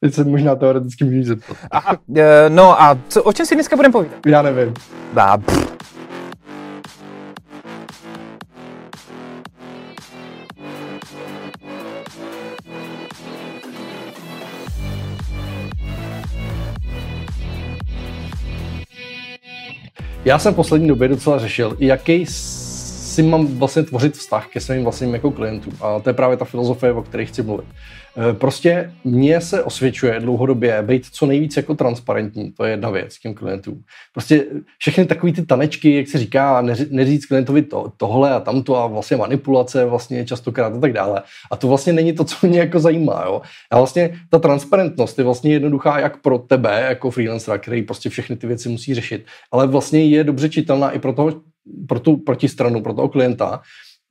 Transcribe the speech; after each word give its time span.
Teď 0.00 0.14
se 0.14 0.24
možná 0.24 0.54
teoreticky 0.54 1.04
můžu 1.04 1.22
zeptat. 1.22 1.56
A, 1.70 1.78
a, 1.78 1.96
e, 2.16 2.50
no 2.50 2.82
a 2.82 2.98
co, 3.08 3.22
o 3.22 3.32
čem 3.32 3.46
si 3.46 3.54
dneska 3.54 3.76
budeme 3.76 3.92
povídat? 3.92 4.26
Já 4.26 4.42
nevím. 4.42 4.74
Dá. 5.12 5.38
Já 20.24 20.38
jsem 20.38 20.52
v 20.52 20.56
poslední 20.56 20.88
době 20.88 21.08
docela 21.08 21.38
řešil, 21.38 21.76
jaký 21.80 22.26
si 23.16 23.22
mám 23.22 23.46
vlastně 23.46 23.82
tvořit 23.82 24.16
vztah 24.16 24.48
ke 24.48 24.60
svým 24.60 24.82
vlastním 24.82 25.14
jako 25.14 25.30
klientům. 25.30 25.72
A 25.80 26.00
to 26.00 26.10
je 26.10 26.14
právě 26.14 26.36
ta 26.36 26.44
filozofie, 26.44 26.92
o 26.92 27.02
které 27.02 27.24
chci 27.24 27.42
mluvit. 27.42 27.66
E, 28.30 28.32
prostě 28.32 28.92
mně 29.04 29.40
se 29.40 29.62
osvědčuje 29.62 30.20
dlouhodobě 30.20 30.82
být 30.82 31.06
co 31.12 31.26
nejvíc 31.26 31.56
jako 31.56 31.74
transparentní, 31.74 32.52
to 32.52 32.64
je 32.64 32.70
jedna 32.70 32.90
věc 32.90 33.18
k 33.18 33.20
těm 33.20 33.34
klientům. 33.34 33.82
Prostě 34.12 34.44
všechny 34.78 35.04
takové 35.04 35.32
ty 35.32 35.46
tanečky, 35.46 35.96
jak 35.96 36.08
se 36.08 36.18
říká, 36.18 36.62
neříct 36.90 37.26
klientovi 37.26 37.62
to, 37.62 37.92
tohle 37.96 38.30
a 38.30 38.40
tamto 38.40 38.76
a 38.76 38.86
vlastně 38.86 39.16
manipulace 39.16 39.84
vlastně 39.84 40.24
častokrát 40.24 40.74
a 40.74 40.80
tak 40.80 40.92
dále. 40.92 41.22
A 41.50 41.56
to 41.56 41.68
vlastně 41.68 41.92
není 41.92 42.12
to, 42.12 42.24
co 42.24 42.46
mě 42.46 42.58
jako 42.58 42.80
zajímá. 42.80 43.22
Jo? 43.26 43.42
A 43.70 43.76
vlastně 43.76 44.20
ta 44.30 44.38
transparentnost 44.38 45.18
je 45.18 45.24
vlastně 45.24 45.52
jednoduchá 45.52 46.00
jak 46.00 46.20
pro 46.20 46.38
tebe, 46.38 46.84
jako 46.88 47.10
freelancera, 47.10 47.58
který 47.58 47.82
prostě 47.82 48.08
všechny 48.08 48.36
ty 48.36 48.46
věci 48.46 48.68
musí 48.68 48.94
řešit, 48.94 49.24
ale 49.52 49.66
vlastně 49.66 50.04
je 50.04 50.24
dobře 50.24 50.48
čitelná 50.48 50.90
i 50.90 50.98
pro 50.98 51.12
toho 51.12 51.55
pro 51.88 52.00
tu 52.00 52.16
protistranu, 52.16 52.82
pro 52.82 52.94
toho 52.94 53.08
klienta 53.08 53.62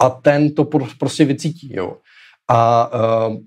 a 0.01 0.09
ten 0.09 0.53
to 0.53 0.65
prostě 0.99 1.25
vycítí. 1.25 1.75
Jo. 1.75 1.97
A 2.49 2.91
uh, 3.27 3.37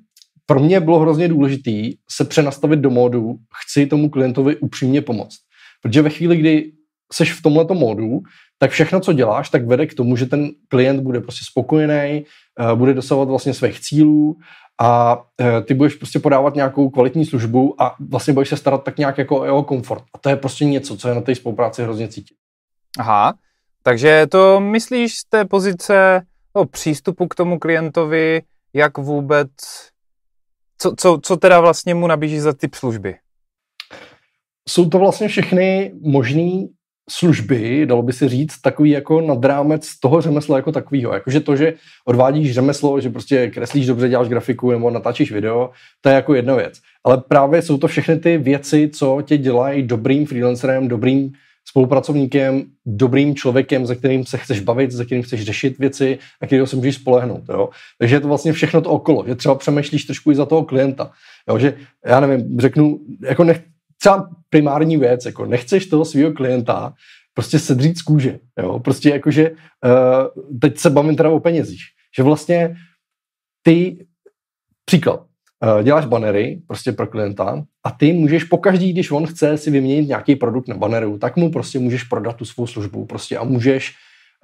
pro 0.46 0.60
mě 0.60 0.80
bylo 0.80 0.98
hrozně 0.98 1.28
důležité 1.28 1.96
se 2.10 2.24
přenastavit 2.24 2.80
do 2.80 2.90
módu, 2.90 3.36
chci 3.64 3.86
tomu 3.86 4.10
klientovi 4.10 4.56
upřímně 4.56 5.02
pomoct. 5.02 5.36
Protože 5.82 6.02
ve 6.02 6.10
chvíli, 6.10 6.36
kdy 6.36 6.72
seš 7.12 7.32
v 7.32 7.42
tomhle 7.42 7.66
módu, 7.72 8.20
tak 8.58 8.70
všechno, 8.70 9.00
co 9.00 9.12
děláš, 9.12 9.50
tak 9.50 9.66
vede 9.66 9.86
k 9.86 9.94
tomu, 9.94 10.16
že 10.16 10.26
ten 10.26 10.50
klient 10.68 11.00
bude 11.00 11.20
prostě 11.20 11.44
spokojený, 11.50 12.24
uh, 12.60 12.78
bude 12.78 12.94
dosahovat 12.94 13.28
vlastně 13.28 13.54
svých 13.54 13.80
cílů 13.80 14.36
a 14.80 15.16
uh, 15.16 15.64
ty 15.64 15.74
budeš 15.74 15.94
prostě 15.94 16.18
podávat 16.18 16.54
nějakou 16.54 16.90
kvalitní 16.90 17.26
službu 17.26 17.82
a 17.82 17.94
vlastně 18.10 18.34
budeš 18.34 18.48
se 18.48 18.56
starat 18.56 18.84
tak 18.84 18.98
nějak 18.98 19.18
jako 19.18 19.40
o 19.40 19.44
jeho 19.44 19.62
komfort. 19.62 20.04
A 20.14 20.18
to 20.18 20.28
je 20.28 20.36
prostě 20.36 20.64
něco, 20.64 20.96
co 20.96 21.08
je 21.08 21.14
na 21.14 21.20
té 21.20 21.34
spolupráci 21.34 21.82
hrozně 21.82 22.08
cítit. 22.08 22.36
Aha, 22.98 23.34
takže 23.88 24.26
to 24.26 24.60
myslíš 24.60 25.18
z 25.18 25.24
té 25.24 25.44
pozice 25.44 26.20
no, 26.56 26.64
přístupu 26.64 27.28
k 27.28 27.34
tomu 27.34 27.58
klientovi, 27.58 28.42
jak 28.74 28.98
vůbec, 28.98 29.48
co, 30.78 30.94
co, 30.98 31.18
co 31.22 31.36
teda 31.36 31.60
vlastně 31.60 31.94
mu 31.94 32.06
nabíží 32.06 32.40
za 32.40 32.52
typ 32.52 32.74
služby? 32.74 33.14
Jsou 34.68 34.88
to 34.88 34.98
vlastně 34.98 35.28
všechny 35.28 35.92
možné 36.00 36.66
služby, 37.10 37.86
dalo 37.86 38.02
by 38.02 38.12
se 38.12 38.28
říct, 38.28 38.60
takový 38.60 38.90
jako 38.90 39.20
nad 39.20 39.44
rámec 39.44 40.00
toho 40.00 40.20
řemesla 40.20 40.56
jako 40.56 40.72
takového. 40.72 41.14
Jakože 41.14 41.40
to, 41.40 41.56
že 41.56 41.74
odvádíš 42.04 42.54
řemeslo, 42.54 43.00
že 43.00 43.10
prostě 43.10 43.50
kreslíš 43.50 43.86
dobře, 43.86 44.08
děláš 44.08 44.28
grafiku 44.28 44.70
nebo 44.70 44.90
natáčíš 44.90 45.32
video, 45.32 45.70
to 46.00 46.08
je 46.08 46.14
jako 46.14 46.34
jedna 46.34 46.54
věc. 46.54 46.80
Ale 47.04 47.22
právě 47.28 47.62
jsou 47.62 47.78
to 47.78 47.88
všechny 47.88 48.16
ty 48.16 48.38
věci, 48.38 48.90
co 48.94 49.22
tě 49.24 49.38
dělají 49.38 49.82
dobrým 49.82 50.26
freelancerem, 50.26 50.88
dobrým 50.88 51.32
spolupracovníkem, 51.68 52.64
dobrým 52.86 53.34
člověkem, 53.34 53.86
se 53.86 53.94
kterým 53.94 54.26
se 54.26 54.38
chceš 54.38 54.60
bavit, 54.60 54.92
se 54.92 55.04
kterým 55.04 55.22
chceš 55.22 55.44
řešit 55.44 55.78
věci, 55.78 56.18
na 56.42 56.46
kterého 56.46 56.66
se 56.66 56.76
můžeš 56.76 56.94
spolehnout. 56.94 57.42
Jo? 57.48 57.68
Takže 57.98 58.16
je 58.16 58.20
to 58.20 58.28
vlastně 58.28 58.52
všechno 58.52 58.80
to 58.80 58.90
okolo, 58.90 59.24
že 59.26 59.34
třeba 59.34 59.54
přemýšlíš 59.54 60.04
trošku 60.04 60.30
i 60.30 60.34
za 60.34 60.46
toho 60.46 60.64
klienta. 60.64 61.10
Jo? 61.48 61.58
Že 61.58 61.74
já 62.06 62.20
nevím, 62.20 62.60
řeknu, 62.60 63.00
jako 63.22 63.44
nech, 63.44 63.62
třeba 64.00 64.30
primární 64.50 64.96
věc, 64.96 65.24
jako 65.24 65.46
nechceš 65.46 65.86
toho 65.86 66.04
svého 66.04 66.32
klienta 66.32 66.94
prostě 67.34 67.58
sedřít 67.58 67.98
z 67.98 68.02
kůže. 68.02 68.38
Jo? 68.58 68.78
Prostě 68.78 69.10
jakože, 69.10 69.50
uh, 69.50 70.58
teď 70.60 70.78
se 70.78 70.90
bavím 70.90 71.16
teda 71.16 71.30
o 71.30 71.40
penězích, 71.40 71.82
že 72.16 72.22
vlastně 72.22 72.76
ty, 73.62 74.06
příklad, 74.84 75.27
děláš 75.82 76.06
banery 76.06 76.60
prostě 76.66 76.92
pro 76.92 77.06
klienta 77.06 77.64
a 77.84 77.90
ty 77.90 78.12
můžeš 78.12 78.44
pokaždý, 78.44 78.92
když 78.92 79.10
on 79.10 79.26
chce 79.26 79.58
si 79.58 79.70
vyměnit 79.70 80.08
nějaký 80.08 80.36
produkt 80.36 80.68
na 80.68 80.76
banneru, 80.76 81.18
tak 81.18 81.36
mu 81.36 81.50
prostě 81.50 81.78
můžeš 81.78 82.04
prodat 82.04 82.36
tu 82.36 82.44
svou 82.44 82.66
službu 82.66 83.04
prostě 83.04 83.38
a 83.38 83.44
můžeš, 83.44 83.94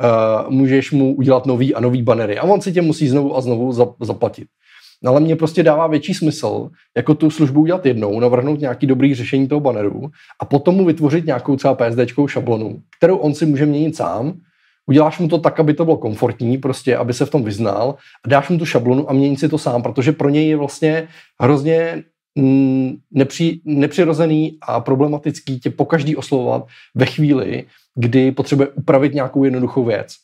uh, 0.03 0.51
můžeš 0.51 0.93
mu 0.93 1.15
udělat 1.15 1.47
nový 1.47 1.75
a 1.75 1.81
nový 1.81 2.03
banery 2.03 2.39
a 2.39 2.43
on 2.45 2.61
si 2.61 2.73
tě 2.73 2.83
musí 2.83 3.09
znovu 3.09 3.37
a 3.37 3.41
znovu 3.41 3.73
za, 3.73 3.87
zaplatit. 4.01 4.49
No 5.03 5.11
ale 5.11 5.21
mně 5.21 5.37
prostě 5.37 5.63
dává 5.63 5.87
větší 5.87 6.15
smysl, 6.15 6.71
jako 6.97 7.15
tu 7.15 7.31
službu 7.31 7.61
udělat 7.61 7.87
jednou, 7.87 8.21
navrhnout 8.21 8.61
nějaký 8.61 8.87
dobrý 8.87 9.15
řešení 9.15 9.49
toho 9.49 9.61
banneru 9.61 10.11
a 10.41 10.45
potom 10.45 10.75
mu 10.75 10.85
vytvořit 10.85 11.27
nějakou 11.27 11.57
třeba 11.57 11.75
PSD 11.75 12.13
šablonu, 12.27 12.81
kterou 12.99 13.17
on 13.17 13.35
si 13.35 13.47
může 13.47 13.67
měnit 13.67 13.97
sám, 13.97 14.35
uděláš 14.87 15.19
mu 15.19 15.29
to 15.29 15.39
tak, 15.39 15.61
aby 15.61 15.75
to 15.75 15.85
bylo 15.85 15.97
komfortní, 15.97 16.59
prostě, 16.59 16.97
aby 16.97 17.15
se 17.15 17.27
v 17.27 17.31
tom 17.31 17.45
vyznal 17.45 17.95
a 18.25 18.29
dáš 18.29 18.49
mu 18.49 18.59
tu 18.59 18.67
šablonu 18.67 19.11
a 19.11 19.13
mění 19.13 19.37
si 19.37 19.49
to 19.49 19.59
sám, 19.59 19.83
protože 19.83 20.13
pro 20.13 20.29
něj 20.29 20.49
je 20.49 20.57
vlastně 20.57 21.09
hrozně 21.41 22.05
mm, 22.39 22.97
nepři, 23.11 23.61
nepřirozený 23.65 24.59
a 24.63 24.81
problematický 24.81 25.61
tě 25.61 25.71
po 25.71 25.85
každý 25.85 26.17
oslovovat 26.17 26.67
ve 26.95 27.07
chvíli, 27.07 27.65
kdy 27.95 28.33
potřebuje 28.33 28.69
upravit 28.69 29.15
nějakou 29.15 29.45
jednoduchou 29.45 29.85
věc. 29.85 30.15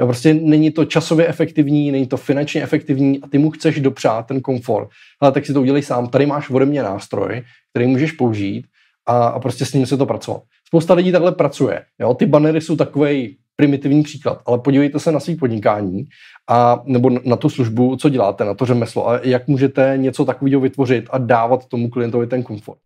Jo, 0.00 0.06
prostě 0.06 0.34
není 0.34 0.70
to 0.70 0.84
časově 0.84 1.28
efektivní, 1.28 1.92
není 1.92 2.06
to 2.06 2.16
finančně 2.16 2.62
efektivní 2.62 3.20
a 3.22 3.28
ty 3.28 3.38
mu 3.38 3.50
chceš 3.50 3.80
dopřát 3.80 4.26
ten 4.26 4.40
komfort. 4.40 4.88
Ale 5.20 5.32
tak 5.32 5.46
si 5.46 5.52
to 5.52 5.60
udělej 5.60 5.82
sám. 5.82 6.08
Tady 6.08 6.26
máš 6.26 6.50
ode 6.50 6.66
mě 6.66 6.82
nástroj, 6.82 7.42
který 7.70 7.86
můžeš 7.86 8.12
použít 8.12 8.66
a, 9.06 9.26
a 9.26 9.38
prostě 9.38 9.64
s 9.64 9.72
ním 9.72 9.86
se 9.86 9.96
to 9.96 10.06
pracovat. 10.06 10.42
Spousta 10.66 10.94
lidí 10.94 11.12
takhle 11.12 11.32
pracuje. 11.32 11.84
Jo? 12.00 12.14
Ty 12.14 12.26
banery 12.26 12.60
jsou 12.60 12.76
takový 12.76 13.36
primitivní 13.56 14.02
příklad, 14.02 14.42
ale 14.46 14.58
podívejte 14.58 14.98
se 14.98 15.12
na 15.12 15.20
svý 15.20 15.36
podnikání 15.36 16.04
a 16.48 16.82
nebo 16.84 17.10
na 17.24 17.36
tu 17.36 17.48
službu, 17.48 17.96
co 17.96 18.08
děláte, 18.08 18.44
na 18.44 18.54
to 18.54 18.66
řemeslo 18.66 19.08
a 19.08 19.20
jak 19.22 19.48
můžete 19.48 19.94
něco 19.96 20.24
takového 20.24 20.60
vytvořit 20.60 21.04
a 21.10 21.18
dávat 21.18 21.66
tomu 21.66 21.90
klientovi 21.90 22.26
ten 22.26 22.42
komfort. 22.42 22.78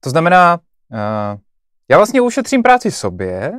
To 0.00 0.10
znamená, 0.10 0.58
uh, 0.92 1.38
já 1.88 1.96
vlastně 1.96 2.20
ušetřím 2.20 2.62
práci 2.62 2.90
sobě 2.90 3.52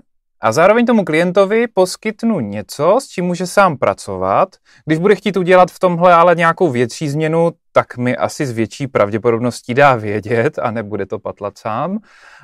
a 0.44 0.52
zároveň 0.52 0.86
tomu 0.86 1.06
klientovi 1.06 1.68
poskytnu 1.68 2.40
něco, 2.40 2.98
s 3.02 3.08
čím 3.08 3.26
může 3.26 3.48
sám 3.48 3.78
pracovat. 3.78 4.50
Když 4.86 5.00
bude 5.00 5.16
chtít 5.16 5.38
udělat 5.38 5.72
v 5.72 5.80
tomhle 5.80 6.14
ale 6.14 6.36
nějakou 6.36 6.70
větší 6.70 7.10
změnu, 7.10 7.52
tak 7.72 7.98
mi 7.98 8.18
asi 8.18 8.46
s 8.46 8.52
větší 8.52 8.88
pravděpodobností 8.88 9.74
dá 9.74 9.96
vědět 9.96 10.60
a 10.60 10.72
nebude 10.72 11.06
to 11.06 11.20
patlat 11.20 11.58
sám. 11.58 12.00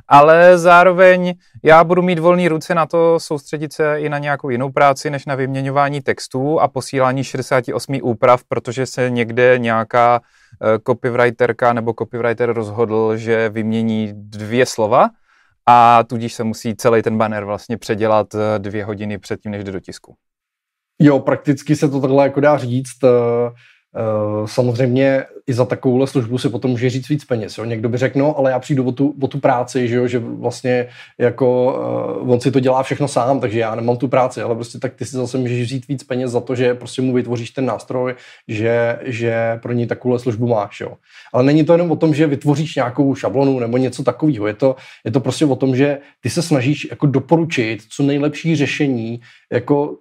Ale 0.07 0.57
zároveň 0.57 1.33
já 1.63 1.83
budu 1.83 2.01
mít 2.01 2.19
volný 2.19 2.47
ruce 2.47 2.75
na 2.75 2.85
to 2.85 3.19
soustředit 3.19 3.73
se 3.73 3.99
i 3.99 4.09
na 4.09 4.17
nějakou 4.17 4.49
jinou 4.49 4.71
práci, 4.71 5.09
než 5.09 5.25
na 5.25 5.35
vyměňování 5.35 6.01
textů 6.01 6.59
a 6.59 6.67
posílání 6.67 7.23
68 7.23 7.99
úprav, 8.03 8.43
protože 8.47 8.85
se 8.85 9.09
někde 9.09 9.59
nějaká 9.59 10.21
eh, 10.21 10.79
copywriterka 10.87 11.73
nebo 11.73 11.93
copywriter 11.99 12.53
rozhodl, 12.53 13.17
že 13.17 13.49
vymění 13.49 14.13
dvě 14.13 14.65
slova 14.65 15.09
a 15.67 16.03
tudíž 16.03 16.33
se 16.33 16.43
musí 16.43 16.75
celý 16.75 17.01
ten 17.01 17.17
banner 17.17 17.45
vlastně 17.45 17.77
předělat 17.77 18.27
eh, 18.35 18.59
dvě 18.59 18.85
hodiny 18.85 19.17
předtím, 19.17 19.51
než 19.51 19.63
jde 19.63 19.71
do 19.71 19.79
tisku. 19.79 20.15
Jo, 21.01 21.19
prakticky 21.19 21.75
se 21.75 21.89
to 21.89 22.01
takhle 22.01 22.23
jako 22.23 22.39
dá 22.39 22.57
říct. 22.57 23.03
Eh, 23.97 24.47
samozřejmě 24.47 25.23
i 25.47 25.53
za 25.53 25.65
takovouhle 25.65 26.07
službu 26.07 26.37
si 26.37 26.49
potom 26.49 26.71
může 26.71 26.89
říct 26.89 27.09
víc 27.09 27.25
peněz. 27.25 27.57
Jo. 27.57 27.65
Někdo 27.65 27.89
by 27.89 27.97
řekl, 27.97 28.19
no, 28.19 28.37
ale 28.37 28.51
já 28.51 28.59
přijdu 28.59 28.83
o 28.83 28.91
tu, 28.91 29.15
o 29.21 29.27
tu 29.27 29.39
práci, 29.39 29.87
že, 29.87 29.95
jo, 29.95 30.07
že 30.07 30.19
vlastně 30.19 30.87
jako 31.17 31.65
uh, 32.21 32.31
on 32.31 32.39
si 32.39 32.51
to 32.51 32.59
dělá 32.59 32.83
všechno 32.83 33.07
sám, 33.07 33.39
takže 33.39 33.59
já 33.59 33.75
nemám 33.75 33.97
tu 33.97 34.07
práci, 34.07 34.41
ale 34.41 34.55
prostě 34.55 34.79
tak 34.79 34.93
ty 34.93 35.05
si 35.05 35.15
zase 35.15 35.37
můžeš 35.37 35.61
vzít 35.61 35.87
víc 35.87 36.03
peněz 36.03 36.31
za 36.31 36.39
to, 36.39 36.55
že 36.55 36.73
prostě 36.73 37.01
mu 37.01 37.13
vytvoříš 37.13 37.51
ten 37.51 37.65
nástroj, 37.65 38.15
že, 38.47 38.99
že 39.03 39.59
pro 39.61 39.73
ní 39.73 39.87
takovouhle 39.87 40.19
službu 40.19 40.47
máš. 40.47 40.79
Jo. 40.79 40.93
Ale 41.33 41.43
není 41.43 41.63
to 41.63 41.73
jenom 41.73 41.91
o 41.91 41.95
tom, 41.95 42.13
že 42.13 42.27
vytvoříš 42.27 42.75
nějakou 42.75 43.15
šablonu 43.15 43.59
nebo 43.59 43.77
něco 43.77 44.03
takového. 44.03 44.47
Je 44.47 44.53
to, 44.53 44.75
je 45.05 45.11
to 45.11 45.19
prostě 45.19 45.45
o 45.45 45.55
tom, 45.55 45.75
že 45.75 45.97
ty 46.21 46.29
se 46.29 46.41
snažíš 46.41 46.87
jako 46.89 47.05
doporučit 47.07 47.79
co 47.89 48.03
nejlepší 48.03 48.55
řešení, 48.55 49.21
jako 49.51 49.95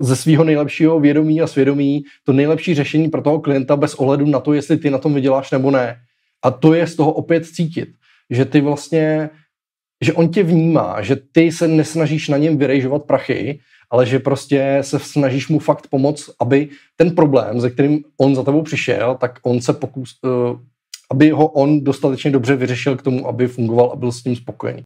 ze 0.00 0.16
svého 0.16 0.44
nejlepšího 0.44 1.00
vědomí 1.00 1.40
a 1.40 1.46
svědomí 1.46 2.04
to 2.24 2.32
nejlepší 2.32 2.74
řešení 2.74 3.08
pro 3.08 3.22
toho 3.22 3.40
klienta 3.40 3.76
bez 3.76 3.94
ohledu 3.94 4.26
na 4.26 4.40
to, 4.40 4.52
jestli 4.52 4.76
ty 4.76 4.90
na 4.90 4.98
tom 4.98 5.14
vyděláš 5.14 5.50
nebo 5.50 5.70
ne. 5.70 5.96
A 6.44 6.50
to 6.50 6.74
je 6.74 6.86
z 6.86 6.96
toho 6.96 7.12
opět 7.12 7.46
cítit, 7.46 7.88
že 8.30 8.44
ty 8.44 8.60
vlastně, 8.60 9.30
že 10.04 10.12
on 10.12 10.28
tě 10.28 10.42
vnímá, 10.42 11.02
že 11.02 11.16
ty 11.32 11.52
se 11.52 11.68
nesnažíš 11.68 12.28
na 12.28 12.36
něm 12.36 12.58
vyrejžovat 12.58 13.04
prachy, 13.04 13.60
ale 13.90 14.06
že 14.06 14.18
prostě 14.18 14.78
se 14.80 14.98
snažíš 14.98 15.48
mu 15.48 15.58
fakt 15.58 15.86
pomoct, 15.86 16.30
aby 16.40 16.68
ten 16.96 17.14
problém, 17.14 17.60
ze 17.60 17.70
kterým 17.70 18.04
on 18.20 18.34
za 18.34 18.42
tebou 18.42 18.62
přišel, 18.62 19.16
tak 19.20 19.38
on 19.42 19.60
se 19.60 19.72
pokus, 19.72 20.18
uh, 20.22 20.58
aby 21.10 21.30
ho 21.30 21.46
on 21.46 21.84
dostatečně 21.84 22.30
dobře 22.30 22.56
vyřešil 22.56 22.96
k 22.96 23.02
tomu, 23.02 23.28
aby 23.28 23.48
fungoval 23.48 23.90
a 23.92 23.96
byl 23.96 24.12
s 24.12 24.24
ním 24.24 24.36
spokojený. 24.36 24.82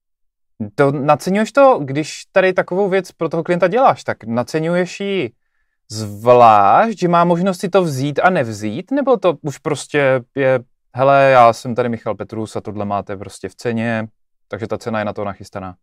To 0.75 0.93
naceňuješ 0.93 1.53
to, 1.53 1.81
když 1.85 2.23
tady 2.33 2.53
takovou 2.53 2.89
věc 2.89 3.13
pro 3.13 3.29
toho 3.29 3.45
klienta 3.45 3.69
děláš, 3.69 4.05
tak 4.05 4.25
naceňuješ 4.25 5.01
ji 5.01 5.31
zvlášť, 5.91 6.99
že 6.99 7.09
má 7.09 7.25
možnost 7.25 7.59
si 7.59 7.69
to 7.69 7.83
vzít 7.83 8.21
a 8.23 8.31
nevzít, 8.31 8.91
nebo 8.91 9.17
to 9.17 9.39
už 9.43 9.59
prostě 9.59 10.21
je 10.35 10.61
hele, 10.95 11.31
já 11.33 11.53
jsem 11.53 11.75
tady 11.75 11.89
Michal 11.89 12.15
Petrus 12.15 12.57
a 12.57 12.61
tohle 12.61 12.85
máte 12.85 13.17
prostě 13.17 13.49
v 13.49 13.55
ceně, 13.55 14.09
takže 14.49 14.67
ta 14.67 14.79
cena 14.79 14.99
je 14.99 15.05
na 15.05 15.13
to 15.13 15.25
nachystaná. 15.25 15.75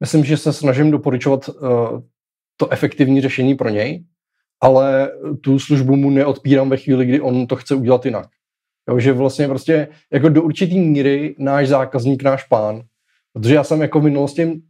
Myslím, 0.00 0.24
že 0.24 0.36
se 0.36 0.52
snažím 0.52 0.90
doporučovat 0.90 1.48
uh, 1.48 2.00
to 2.56 2.72
efektivní 2.72 3.20
řešení 3.20 3.54
pro 3.54 3.68
něj, 3.68 4.04
ale 4.60 5.10
tu 5.40 5.58
službu 5.58 5.96
mu 5.96 6.10
neodpírám 6.10 6.70
ve 6.70 6.76
chvíli, 6.76 7.06
kdy 7.06 7.20
on 7.20 7.46
to 7.46 7.56
chce 7.56 7.74
udělat 7.74 8.04
jinak. 8.04 8.28
Jo, 8.88 8.98
že 8.98 9.12
vlastně 9.12 9.48
prostě 9.48 9.88
jako 10.12 10.28
do 10.28 10.42
určitý 10.42 10.80
míry 10.80 11.34
náš 11.38 11.68
zákazník, 11.68 12.22
náš 12.22 12.44
pán, 12.44 12.82
protože 13.34 13.54
já 13.54 13.64
jsem 13.64 13.82
jako 13.82 14.00
v 14.00 14.04
minulosti 14.04 14.60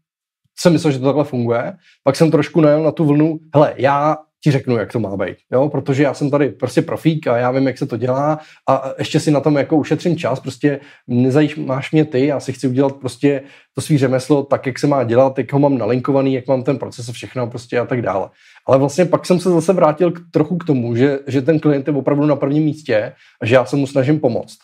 jsem 0.58 0.72
myslel, 0.72 0.92
že 0.92 0.98
to 0.98 1.04
takhle 1.04 1.24
funguje, 1.24 1.72
pak 2.04 2.16
jsem 2.16 2.30
trošku 2.30 2.60
najel 2.60 2.82
na 2.82 2.92
tu 2.92 3.04
vlnu, 3.04 3.38
hele, 3.54 3.74
já 3.76 4.16
ti 4.44 4.50
řeknu, 4.50 4.76
jak 4.76 4.92
to 4.92 5.00
má 5.00 5.16
být, 5.16 5.36
jo, 5.52 5.68
protože 5.68 6.02
já 6.02 6.14
jsem 6.14 6.30
tady 6.30 6.48
prostě 6.48 6.82
profík 6.82 7.26
a 7.26 7.36
já 7.36 7.50
vím, 7.50 7.66
jak 7.66 7.78
se 7.78 7.86
to 7.86 7.96
dělá 7.96 8.38
a 8.68 8.92
ještě 8.98 9.20
si 9.20 9.30
na 9.30 9.40
tom 9.40 9.56
jako 9.56 9.76
ušetřím 9.76 10.16
čas, 10.16 10.40
prostě 10.40 10.80
nezajímáš 11.06 11.92
mě 11.92 12.04
ty, 12.04 12.26
já 12.26 12.40
si 12.40 12.52
chci 12.52 12.68
udělat 12.68 12.96
prostě 12.96 13.42
to 13.74 13.80
svý 13.80 13.98
řemeslo 13.98 14.42
tak, 14.42 14.66
jak 14.66 14.78
se 14.78 14.86
má 14.86 15.04
dělat, 15.04 15.38
jak 15.38 15.52
ho 15.52 15.58
mám 15.58 15.78
nalinkovaný, 15.78 16.34
jak 16.34 16.46
mám 16.46 16.62
ten 16.62 16.78
proces 16.78 17.08
a 17.08 17.12
všechno 17.12 17.46
prostě 17.46 17.78
a 17.78 17.86
tak 17.86 18.02
dále. 18.02 18.30
Ale 18.66 18.78
vlastně 18.78 19.04
pak 19.04 19.26
jsem 19.26 19.40
se 19.40 19.50
zase 19.50 19.72
vrátil 19.72 20.10
k, 20.10 20.20
trochu 20.30 20.56
k 20.56 20.64
tomu, 20.64 20.96
že, 20.96 21.18
že 21.26 21.42
ten 21.42 21.60
klient 21.60 21.88
je 21.88 21.94
opravdu 21.94 22.26
na 22.26 22.36
prvním 22.36 22.64
místě 22.64 23.12
a 23.42 23.46
že 23.46 23.54
já 23.54 23.64
se 23.64 23.76
mu 23.76 23.86
snažím 23.86 24.20
pomoct. 24.20 24.58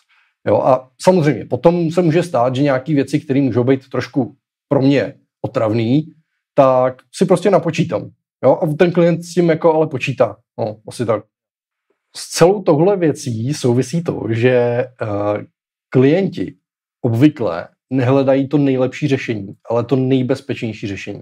Jo, 0.47 0.57
a 0.57 0.91
samozřejmě 1.01 1.45
potom 1.45 1.91
se 1.91 2.01
může 2.01 2.23
stát, 2.23 2.55
že 2.55 2.63
nějaké 2.63 2.93
věci, 2.93 3.19
které 3.19 3.41
můžou 3.41 3.63
být 3.63 3.89
trošku 3.89 4.35
pro 4.67 4.81
mě 4.81 5.13
otravný, 5.41 6.13
tak 6.53 7.01
si 7.15 7.25
prostě 7.25 7.49
napočítám. 7.49 8.09
Jo, 8.43 8.59
a 8.61 8.73
ten 8.73 8.91
klient 8.91 9.23
s 9.23 9.33
tím 9.33 9.49
jako 9.49 9.73
ale 9.73 9.87
počítá. 9.87 10.37
No, 10.59 10.77
asi 10.87 11.05
tak. 11.05 11.23
S 12.15 12.29
celou 12.29 12.61
tohle 12.61 12.97
věcí 12.97 13.53
souvisí 13.53 14.03
to, 14.03 14.23
že 14.29 14.85
uh, 15.01 15.41
klienti 15.89 16.55
obvykle 17.01 17.67
nehledají 17.89 18.47
to 18.47 18.57
nejlepší 18.57 19.07
řešení, 19.07 19.53
ale 19.69 19.83
to 19.83 19.95
nejbezpečnější 19.95 20.87
řešení. 20.87 21.21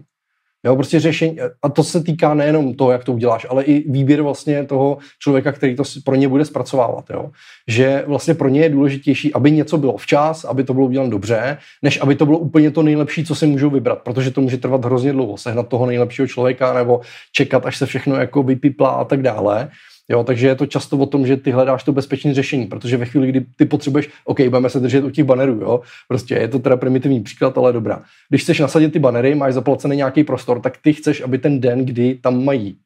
Jo, 0.65 0.75
prostě 0.75 0.99
řešení, 0.99 1.37
a 1.61 1.69
to 1.69 1.83
se 1.83 2.03
týká 2.03 2.33
nejenom 2.33 2.73
toho, 2.73 2.91
jak 2.91 3.03
to 3.03 3.13
uděláš, 3.13 3.47
ale 3.49 3.63
i 3.63 3.91
výběr 3.91 4.21
vlastně 4.21 4.65
toho 4.65 4.97
člověka, 5.19 5.51
který 5.51 5.75
to 5.75 5.83
pro 6.05 6.15
ně 6.15 6.27
bude 6.27 6.45
zpracovávat. 6.45 7.05
Jo. 7.09 7.31
Že 7.67 8.03
vlastně 8.07 8.33
pro 8.33 8.49
ně 8.49 8.61
je 8.61 8.69
důležitější, 8.69 9.33
aby 9.33 9.51
něco 9.51 9.77
bylo 9.77 9.97
včas, 9.97 10.45
aby 10.45 10.63
to 10.63 10.73
bylo 10.73 10.85
uděláno 10.85 11.11
dobře, 11.11 11.57
než 11.81 12.01
aby 12.01 12.15
to 12.15 12.25
bylo 12.25 12.37
úplně 12.37 12.71
to 12.71 12.83
nejlepší, 12.83 13.25
co 13.25 13.35
si 13.35 13.47
můžou 13.47 13.69
vybrat, 13.69 14.01
protože 14.01 14.31
to 14.31 14.41
může 14.41 14.57
trvat 14.57 14.85
hrozně 14.85 15.11
dlouho, 15.13 15.37
sehnat 15.37 15.67
toho 15.67 15.85
nejlepšího 15.85 16.27
člověka 16.27 16.73
nebo 16.73 17.01
čekat, 17.31 17.65
až 17.65 17.77
se 17.77 17.85
všechno 17.85 18.15
jako 18.15 18.43
vypiplá 18.43 18.89
a 18.89 19.03
tak 19.03 19.21
dále. 19.21 19.69
Jo, 20.09 20.23
takže 20.23 20.47
je 20.47 20.55
to 20.55 20.65
často 20.65 20.97
o 20.97 21.05
tom, 21.05 21.27
že 21.27 21.37
ty 21.37 21.51
hledáš 21.51 21.83
to 21.83 21.91
bezpečné 21.91 22.33
řešení, 22.33 22.67
protože 22.67 22.97
ve 22.97 23.05
chvíli, 23.05 23.27
kdy 23.27 23.45
ty 23.55 23.65
potřebuješ, 23.65 24.09
OK, 24.25 24.41
budeme 24.41 24.69
se 24.69 24.79
držet 24.79 25.03
u 25.03 25.09
těch 25.09 25.25
banerů, 25.25 25.59
jo, 25.61 25.81
prostě 26.07 26.35
je 26.35 26.47
to 26.47 26.59
teda 26.59 26.77
primitivní 26.77 27.23
příklad, 27.23 27.57
ale 27.57 27.73
dobrá. 27.73 28.03
Když 28.29 28.41
chceš 28.41 28.59
nasadit 28.59 28.93
ty 28.93 28.99
banery, 28.99 29.35
máš 29.35 29.53
zaplacený 29.53 29.97
nějaký 29.97 30.23
prostor, 30.23 30.59
tak 30.59 30.77
ty 30.77 30.93
chceš, 30.93 31.21
aby 31.21 31.37
ten 31.37 31.59
den, 31.59 31.85
kdy 31.85 32.15
tam 32.15 32.45
mají 32.45 32.77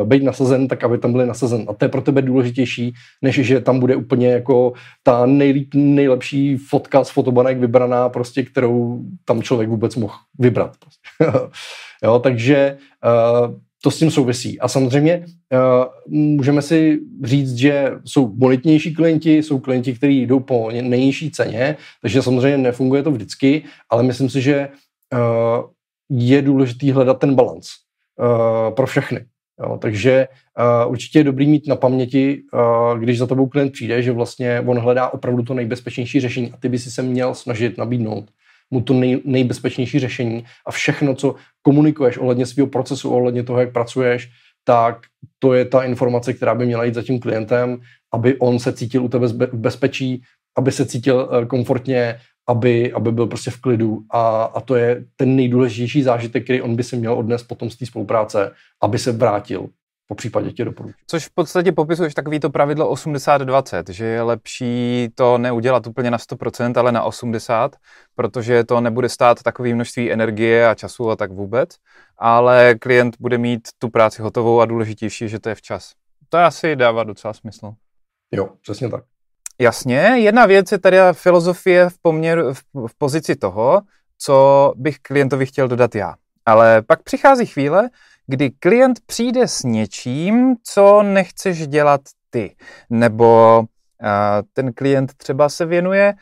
uh, 0.00 0.08
být 0.08 0.22
nasazen, 0.22 0.68
tak 0.68 0.84
aby 0.84 0.98
tam 0.98 1.12
byly 1.12 1.26
nasazen. 1.26 1.64
A 1.68 1.72
to 1.72 1.84
je 1.84 1.88
pro 1.88 2.02
tebe 2.02 2.22
důležitější, 2.22 2.94
než 3.22 3.34
že 3.34 3.60
tam 3.60 3.80
bude 3.80 3.96
úplně 3.96 4.28
jako 4.28 4.72
ta 5.02 5.26
nejlíp, 5.26 5.74
nejlepší 5.74 6.56
fotka 6.56 7.04
z 7.04 7.10
fotobanek 7.10 7.58
vybraná, 7.58 8.08
prostě, 8.08 8.42
kterou 8.42 9.02
tam 9.24 9.42
člověk 9.42 9.70
vůbec 9.70 9.96
mohl 9.96 10.14
vybrat. 10.38 10.76
Prostě. 10.78 11.38
jo, 12.04 12.18
takže 12.18 12.76
uh, 13.04 13.54
to 13.82 13.90
s 13.90 13.98
tím 13.98 14.10
souvisí. 14.10 14.60
A 14.60 14.68
samozřejmě 14.68 15.26
uh, 15.26 15.84
můžeme 16.06 16.62
si 16.62 17.00
říct, 17.24 17.54
že 17.54 17.90
jsou 18.04 18.26
bonitnější 18.26 18.94
klienti, 18.94 19.42
jsou 19.42 19.58
klienti, 19.58 19.94
kteří 19.94 20.26
jdou 20.26 20.40
po 20.40 20.70
nejnižší 20.70 21.30
ceně, 21.30 21.76
takže 22.02 22.22
samozřejmě 22.22 22.58
nefunguje 22.58 23.02
to 23.02 23.10
vždycky, 23.10 23.62
ale 23.90 24.02
myslím 24.02 24.30
si, 24.30 24.42
že 24.42 24.68
uh, 25.12 25.70
je 26.10 26.42
důležitý 26.42 26.90
hledat 26.90 27.18
ten 27.18 27.34
balans 27.34 27.66
uh, 28.18 28.74
pro 28.74 28.86
všechny. 28.86 29.24
Jo, 29.60 29.78
takže 29.82 30.28
uh, 30.84 30.90
určitě 30.90 31.18
je 31.18 31.24
dobrý 31.24 31.46
mít 31.46 31.66
na 31.66 31.76
paměti, 31.76 32.42
uh, 32.52 32.98
když 32.98 33.18
za 33.18 33.26
tebou 33.26 33.46
klient 33.46 33.72
přijde, 33.72 34.02
že 34.02 34.12
vlastně 34.12 34.60
on 34.66 34.78
hledá 34.78 35.08
opravdu 35.08 35.42
to 35.42 35.54
nejbezpečnější 35.54 36.20
řešení 36.20 36.52
a 36.52 36.56
ty 36.56 36.68
by 36.68 36.78
si 36.78 36.90
se 36.90 37.02
měl 37.02 37.34
snažit 37.34 37.78
nabídnout 37.78 38.30
mu 38.70 38.80
to 38.80 38.94
nej, 38.94 39.20
nejbezpečnější 39.24 39.98
řešení. 39.98 40.44
A 40.66 40.70
všechno, 40.70 41.14
co 41.14 41.34
komunikuješ 41.62 42.18
ohledně 42.18 42.46
svého 42.46 42.66
procesu, 42.66 43.10
ohledně 43.10 43.42
toho, 43.42 43.60
jak 43.60 43.72
pracuješ, 43.72 44.30
tak 44.64 45.06
to 45.38 45.54
je 45.54 45.64
ta 45.64 45.82
informace, 45.82 46.32
která 46.32 46.54
by 46.54 46.66
měla 46.66 46.84
jít 46.84 46.94
za 46.94 47.02
tím 47.02 47.20
klientem, 47.20 47.80
aby 48.12 48.38
on 48.38 48.58
se 48.58 48.72
cítil 48.72 49.04
u 49.04 49.08
tebe 49.08 49.26
v 49.26 49.54
bezpečí, 49.54 50.22
aby 50.58 50.72
se 50.72 50.86
cítil 50.86 51.30
eh, 51.32 51.46
komfortně, 51.46 52.20
aby, 52.48 52.92
aby 52.92 53.12
byl 53.12 53.26
prostě 53.26 53.50
v 53.50 53.60
klidu. 53.60 53.98
A, 54.10 54.42
a 54.42 54.60
to 54.60 54.76
je 54.76 55.04
ten 55.16 55.36
nejdůležitější 55.36 56.02
zážitek, 56.02 56.44
který 56.44 56.62
on 56.62 56.76
by 56.76 56.82
si 56.82 56.96
měl 56.96 57.14
odnes 57.14 57.42
potom 57.42 57.70
z 57.70 57.76
té 57.76 57.86
spolupráce, 57.86 58.52
aby 58.82 58.98
se 58.98 59.12
vrátil 59.12 59.68
po 60.08 60.14
případě 60.14 60.52
tě 60.52 60.64
doporučuji. 60.64 60.94
Což 61.06 61.26
v 61.26 61.30
podstatě 61.34 61.72
popisuješ 61.72 62.14
takový 62.14 62.40
to 62.40 62.50
pravidlo 62.50 62.92
80-20, 62.92 63.84
že 63.90 64.04
je 64.04 64.22
lepší 64.22 65.08
to 65.14 65.38
neudělat 65.38 65.86
úplně 65.86 66.10
na 66.10 66.18
100%, 66.18 66.78
ale 66.78 66.92
na 66.92 67.08
80%, 67.08 67.70
protože 68.14 68.64
to 68.64 68.80
nebude 68.80 69.08
stát 69.08 69.42
takové 69.42 69.74
množství 69.74 70.12
energie 70.12 70.68
a 70.68 70.74
času 70.74 71.10
a 71.10 71.16
tak 71.16 71.32
vůbec, 71.32 71.76
ale 72.18 72.74
klient 72.74 73.16
bude 73.20 73.38
mít 73.38 73.68
tu 73.78 73.88
práci 73.88 74.22
hotovou 74.22 74.60
a 74.60 74.66
důležitější, 74.66 75.28
že 75.28 75.38
to 75.38 75.48
je 75.48 75.54
včas. 75.54 75.92
To 76.28 76.38
asi 76.38 76.76
dává 76.76 77.04
docela 77.04 77.34
smysl. 77.34 77.72
Jo, 78.32 78.48
přesně 78.62 78.88
tak. 78.88 79.04
Jasně, 79.60 79.98
jedna 79.98 80.46
věc 80.46 80.72
je 80.72 80.78
tady 80.78 80.96
filozofie 81.12 81.90
v 81.90 81.98
poměru, 82.02 82.54
v, 82.54 82.62
v 82.86 82.98
pozici 82.98 83.36
toho, 83.36 83.82
co 84.18 84.72
bych 84.76 84.98
klientovi 84.98 85.46
chtěl 85.46 85.68
dodat 85.68 85.94
já. 85.94 86.14
Ale 86.46 86.82
pak 86.82 87.02
přichází 87.02 87.46
chvíle, 87.46 87.88
kdy 88.30 88.50
klient 88.50 89.00
přijde 89.06 89.48
s 89.48 89.62
něčím, 89.62 90.56
co 90.62 91.02
nechceš 91.02 91.68
dělat 91.68 92.00
ty. 92.30 92.56
Nebo 92.90 93.58
uh, 93.58 94.08
ten 94.52 94.72
klient 94.72 95.14
třeba 95.14 95.48
se 95.48 95.66
věnuje 95.66 96.14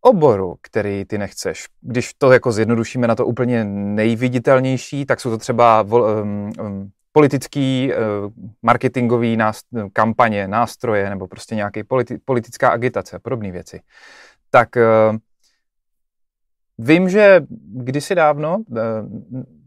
oboru, 0.00 0.56
který 0.60 1.04
ty 1.04 1.18
nechceš. 1.18 1.66
Když 1.80 2.14
to 2.14 2.32
jako 2.32 2.52
zjednodušíme 2.52 3.06
na 3.06 3.14
to 3.14 3.26
úplně 3.26 3.64
nejviditelnější, 3.64 5.06
tak 5.06 5.20
jsou 5.20 5.30
to 5.30 5.38
třeba 5.38 5.82
um, 5.82 6.52
um, 6.60 6.90
politický, 7.12 7.92
uh, 7.92 8.32
marketingový 8.62 9.36
nást- 9.36 9.90
kampaně, 9.92 10.48
nástroje 10.48 11.10
nebo 11.10 11.26
prostě 11.26 11.54
nějaký 11.54 11.82
politi- 11.82 12.18
politická 12.24 12.68
agitace 12.68 13.16
a 13.16 13.18
podobné 13.18 13.50
věci. 13.50 13.80
Tak 14.50 14.68
uh, 14.76 15.16
vím, 16.78 17.08
že 17.08 17.40
kdysi 17.74 18.14
dávno 18.14 18.56
uh, 18.56 18.76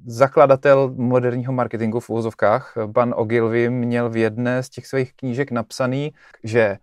zakladatel 0.05 0.93
moderního 0.95 1.53
marketingu 1.53 1.99
v 1.99 2.09
úvozovkách, 2.09 2.73
pan 2.93 3.13
Ogilvy, 3.17 3.69
měl 3.69 4.09
v 4.09 4.17
jedné 4.17 4.63
z 4.63 4.69
těch 4.69 4.87
svých 4.87 5.13
knížek 5.13 5.51
napsaný, 5.51 6.13
že 6.43 6.77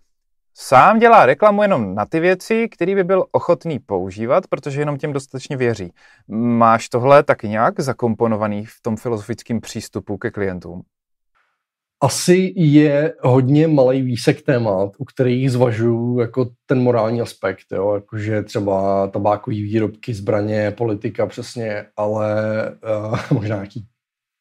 sám 0.54 0.98
dělá 0.98 1.26
reklamu 1.26 1.62
jenom 1.62 1.94
na 1.94 2.06
ty 2.06 2.20
věci, 2.20 2.68
které 2.68 2.94
by 2.94 3.04
byl 3.04 3.24
ochotný 3.32 3.78
používat, 3.78 4.46
protože 4.46 4.80
jenom 4.80 4.98
těm 4.98 5.12
dostatečně 5.12 5.56
věří. 5.56 5.92
Máš 6.28 6.88
tohle 6.88 7.22
taky 7.22 7.48
nějak 7.48 7.80
zakomponovaný 7.80 8.64
v 8.64 8.80
tom 8.82 8.96
filozofickém 8.96 9.60
přístupu 9.60 10.16
ke 10.16 10.30
klientům? 10.30 10.82
Asi 12.00 12.52
je 12.56 13.14
hodně 13.20 13.68
malý 13.68 14.02
výsek 14.02 14.42
témat, 14.42 14.92
u 14.98 15.04
kterých 15.04 15.50
zvažuji 15.50 16.20
jako 16.20 16.50
ten 16.66 16.80
morální 16.82 17.20
aspekt, 17.20 17.64
jo? 17.72 17.94
jakože 17.94 18.42
třeba 18.42 19.06
tabákový 19.06 19.62
výrobky, 19.62 20.14
zbraně, 20.14 20.70
politika 20.70 21.26
přesně, 21.26 21.86
ale 21.96 22.34
uh, 23.08 23.18
možná 23.38 23.56
nějaký 23.56 23.84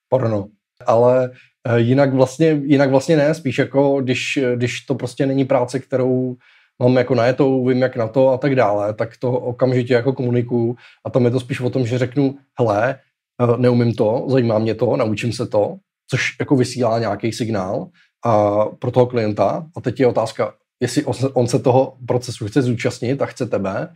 porno. 0.09 0.47
Ale 0.85 1.29
uh, 1.69 1.75
jinak, 1.75 2.13
vlastně, 2.13 2.61
jinak 2.63 2.89
vlastně 2.89 3.17
ne, 3.17 3.33
spíš 3.33 3.57
jako 3.57 4.01
když, 4.01 4.39
když 4.55 4.81
to 4.81 4.95
prostě 4.95 5.25
není 5.25 5.45
práce, 5.45 5.79
kterou 5.79 6.35
mám 6.81 6.97
jako 6.97 7.15
najetou, 7.15 7.67
vím 7.67 7.81
jak 7.81 7.95
na 7.95 8.07
to 8.07 8.29
a 8.29 8.37
tak 8.37 8.55
dále, 8.55 8.93
tak 8.93 9.17
to 9.17 9.31
okamžitě 9.31 9.93
jako 9.93 10.13
komunikuju 10.13 10.75
a 11.05 11.09
tam 11.09 11.25
je 11.25 11.31
to 11.31 11.39
spíš 11.39 11.61
o 11.61 11.69
tom, 11.69 11.85
že 11.85 11.97
řeknu, 11.97 12.37
hele, 12.59 12.99
uh, 13.43 13.57
neumím 13.57 13.93
to, 13.93 14.25
zajímá 14.29 14.59
mě 14.59 14.75
to, 14.75 14.97
naučím 14.97 15.33
se 15.33 15.47
to, 15.47 15.77
což 16.09 16.35
jako 16.39 16.55
vysílá 16.55 16.99
nějaký 16.99 17.31
signál 17.31 17.87
a 18.25 18.65
pro 18.65 18.91
toho 18.91 19.05
klienta. 19.05 19.65
A 19.77 19.81
teď 19.81 19.99
je 19.99 20.07
otázka, 20.07 20.53
jestli 20.79 21.05
on 21.33 21.47
se 21.47 21.59
toho 21.59 21.97
procesu 22.07 22.47
chce 22.47 22.61
zúčastnit 22.61 23.21
a 23.21 23.25
chce 23.25 23.45
tebe, 23.45 23.93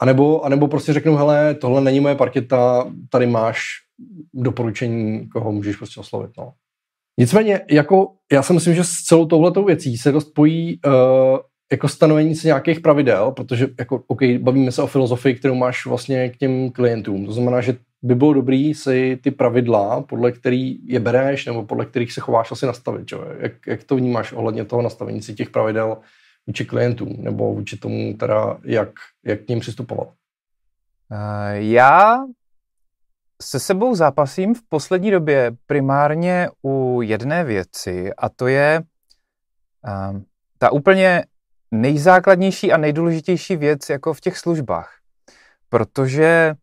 anebo, 0.00 0.44
anebo 0.44 0.68
prostě 0.68 0.92
řeknu, 0.92 1.16
hele, 1.16 1.54
tohle 1.54 1.80
není 1.80 2.00
moje 2.00 2.14
parketa, 2.14 2.92
tady 3.10 3.26
máš 3.26 3.60
doporučení, 4.34 5.28
koho 5.28 5.52
můžeš 5.52 5.76
prostě 5.76 6.00
oslovit. 6.00 6.30
No. 6.38 6.52
Nicméně, 7.20 7.60
jako 7.70 8.12
já 8.32 8.42
si 8.42 8.52
myslím, 8.52 8.74
že 8.74 8.84
s 8.84 8.90
celou 8.90 9.26
touhletou 9.26 9.64
věcí 9.64 9.96
se 9.96 10.12
dost 10.12 10.30
pojí 10.34 10.80
uh, 10.86 10.92
jako 11.72 11.88
stanovení 11.88 12.34
se 12.34 12.48
nějakých 12.48 12.80
pravidel, 12.80 13.32
protože 13.32 13.68
jako, 13.78 14.02
OK, 14.06 14.20
bavíme 14.38 14.72
se 14.72 14.82
o 14.82 14.86
filozofii, 14.86 15.34
kterou 15.34 15.54
máš 15.54 15.86
vlastně 15.86 16.28
k 16.28 16.36
těm 16.36 16.70
klientům. 16.70 17.26
To 17.26 17.32
znamená, 17.32 17.60
že 17.60 17.76
by 18.02 18.14
bylo 18.14 18.32
dobrý 18.32 18.74
si 18.74 19.18
ty 19.22 19.30
pravidla, 19.30 20.02
podle 20.02 20.32
který 20.32 20.86
je 20.86 21.00
bereš, 21.00 21.46
nebo 21.46 21.66
podle 21.66 21.86
kterých 21.86 22.12
se 22.12 22.20
chováš, 22.20 22.52
asi 22.52 22.66
nastavit. 22.66 23.08
Čo? 23.08 23.24
Jak, 23.38 23.66
jak 23.66 23.84
to 23.84 23.96
vnímáš 23.96 24.32
ohledně 24.32 24.64
toho 24.64 24.82
nastavení 24.82 25.22
si 25.22 25.34
těch 25.34 25.50
pravidel 25.50 25.98
vůči 26.46 26.64
klientům, 26.64 27.16
nebo 27.18 27.54
vůči 27.54 27.76
tomu 27.76 28.14
teda, 28.14 28.58
jak, 28.64 28.90
jak 29.24 29.40
k 29.40 29.48
ním 29.48 29.60
přistupovat? 29.60 30.08
Já 31.52 32.18
se 33.42 33.60
sebou 33.60 33.94
zápasím 33.94 34.54
v 34.54 34.62
poslední 34.68 35.10
době 35.10 35.52
primárně 35.66 36.48
u 36.62 37.02
jedné 37.02 37.44
věci 37.44 38.10
a 38.18 38.28
to 38.28 38.46
je 38.46 38.82
um, 40.10 40.24
ta 40.58 40.72
úplně 40.72 41.24
nejzákladnější 41.70 42.72
a 42.72 42.76
nejdůležitější 42.76 43.56
věc 43.56 43.90
jako 43.90 44.14
v 44.14 44.20
těch 44.20 44.38
službách. 44.38 44.94
Protože 45.68 46.54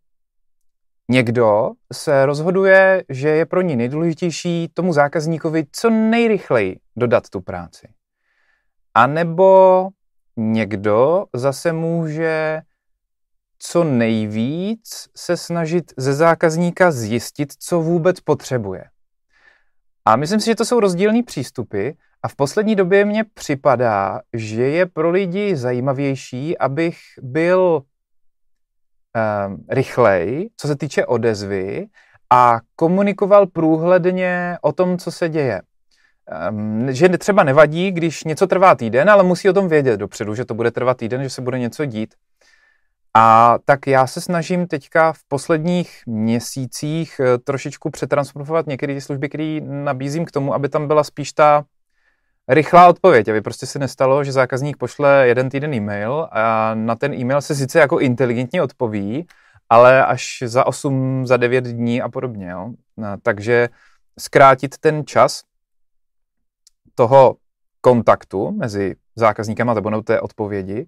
někdo 1.09 1.71
se 1.93 2.25
rozhoduje, 2.25 3.03
že 3.09 3.29
je 3.29 3.45
pro 3.45 3.61
ní 3.61 3.75
nejdůležitější 3.75 4.69
tomu 4.73 4.93
zákazníkovi 4.93 5.65
co 5.71 5.89
nejrychleji 5.89 6.79
dodat 6.95 7.29
tu 7.29 7.41
práci. 7.41 7.87
A 8.93 9.07
nebo 9.07 9.89
někdo 10.37 11.25
zase 11.33 11.73
může 11.73 12.61
co 13.59 13.83
nejvíc 13.83 15.09
se 15.17 15.37
snažit 15.37 15.93
ze 15.97 16.13
zákazníka 16.13 16.91
zjistit, 16.91 17.53
co 17.59 17.81
vůbec 17.81 18.19
potřebuje. 18.19 18.83
A 20.05 20.15
myslím 20.15 20.39
si, 20.39 20.45
že 20.45 20.55
to 20.55 20.65
jsou 20.65 20.79
rozdílné 20.79 21.23
přístupy 21.23 21.89
a 22.23 22.27
v 22.27 22.35
poslední 22.35 22.75
době 22.75 23.05
mně 23.05 23.23
připadá, 23.23 24.21
že 24.33 24.63
je 24.63 24.85
pro 24.85 25.09
lidi 25.09 25.55
zajímavější, 25.55 26.57
abych 26.57 26.97
byl 27.21 27.83
um, 29.15 29.65
rychlej, 29.69 30.49
co 30.57 30.67
se 30.67 30.75
týče 30.75 31.05
odezvy 31.05 31.87
a 32.29 32.59
komunikoval 32.75 33.47
průhledně 33.47 34.57
o 34.61 34.71
tom, 34.71 34.97
co 34.97 35.11
se 35.11 35.29
děje. 35.29 35.61
Um, 36.49 36.91
že 36.91 37.09
třeba 37.09 37.43
nevadí, 37.43 37.91
když 37.91 38.23
něco 38.23 38.47
trvá 38.47 38.75
týden, 38.75 39.09
ale 39.09 39.23
musí 39.23 39.49
o 39.49 39.53
tom 39.53 39.67
vědět 39.67 39.97
dopředu, 39.97 40.35
že 40.35 40.45
to 40.45 40.53
bude 40.53 40.71
trvat 40.71 40.97
týden, 40.97 41.23
že 41.23 41.29
se 41.29 41.41
bude 41.41 41.59
něco 41.59 41.85
dít. 41.85 42.15
A 43.17 43.57
tak 43.65 43.87
já 43.87 44.07
se 44.07 44.21
snažím 44.21 44.67
teďka 44.67 45.13
v 45.13 45.19
posledních 45.27 46.01
měsících 46.05 47.19
eh, 47.19 47.37
trošičku 47.37 47.89
přetransformovat 47.89 48.67
některé 48.67 48.93
ty 48.93 49.01
služby, 49.01 49.29
které 49.29 49.59
nabízím 49.63 50.25
k 50.25 50.31
tomu, 50.31 50.53
aby 50.53 50.69
tam 50.69 50.87
byla 50.87 51.03
spíš 51.03 51.33
ta 51.33 51.63
rychlá 52.47 52.87
odpověď, 52.87 53.27
aby 53.27 53.41
prostě 53.41 53.65
se 53.65 53.79
nestalo, 53.79 54.23
že 54.23 54.31
zákazník 54.31 54.77
pošle 54.77 55.27
jeden 55.27 55.49
týden 55.49 55.73
e-mail 55.73 56.27
a 56.31 56.75
na 56.75 56.95
ten 56.95 57.13
e-mail 57.13 57.41
se 57.41 57.55
sice 57.55 57.79
jako 57.79 57.99
inteligentně 57.99 58.61
odpoví, 58.61 59.27
ale 59.69 60.05
až 60.05 60.43
za 60.45 60.65
8, 60.65 61.27
za 61.27 61.37
9 61.37 61.63
dní 61.63 62.01
a 62.01 62.09
podobně. 62.09 62.49
Jo? 62.49 62.71
Takže 63.23 63.69
zkrátit 64.19 64.77
ten 64.77 65.05
čas 65.05 65.43
toho 66.95 67.35
kontaktu 67.81 68.51
mezi 68.51 68.95
zákazníkem 69.15 69.69
a 69.69 69.73
nebo 69.73 70.01
té 70.01 70.21
odpovědi. 70.21 70.87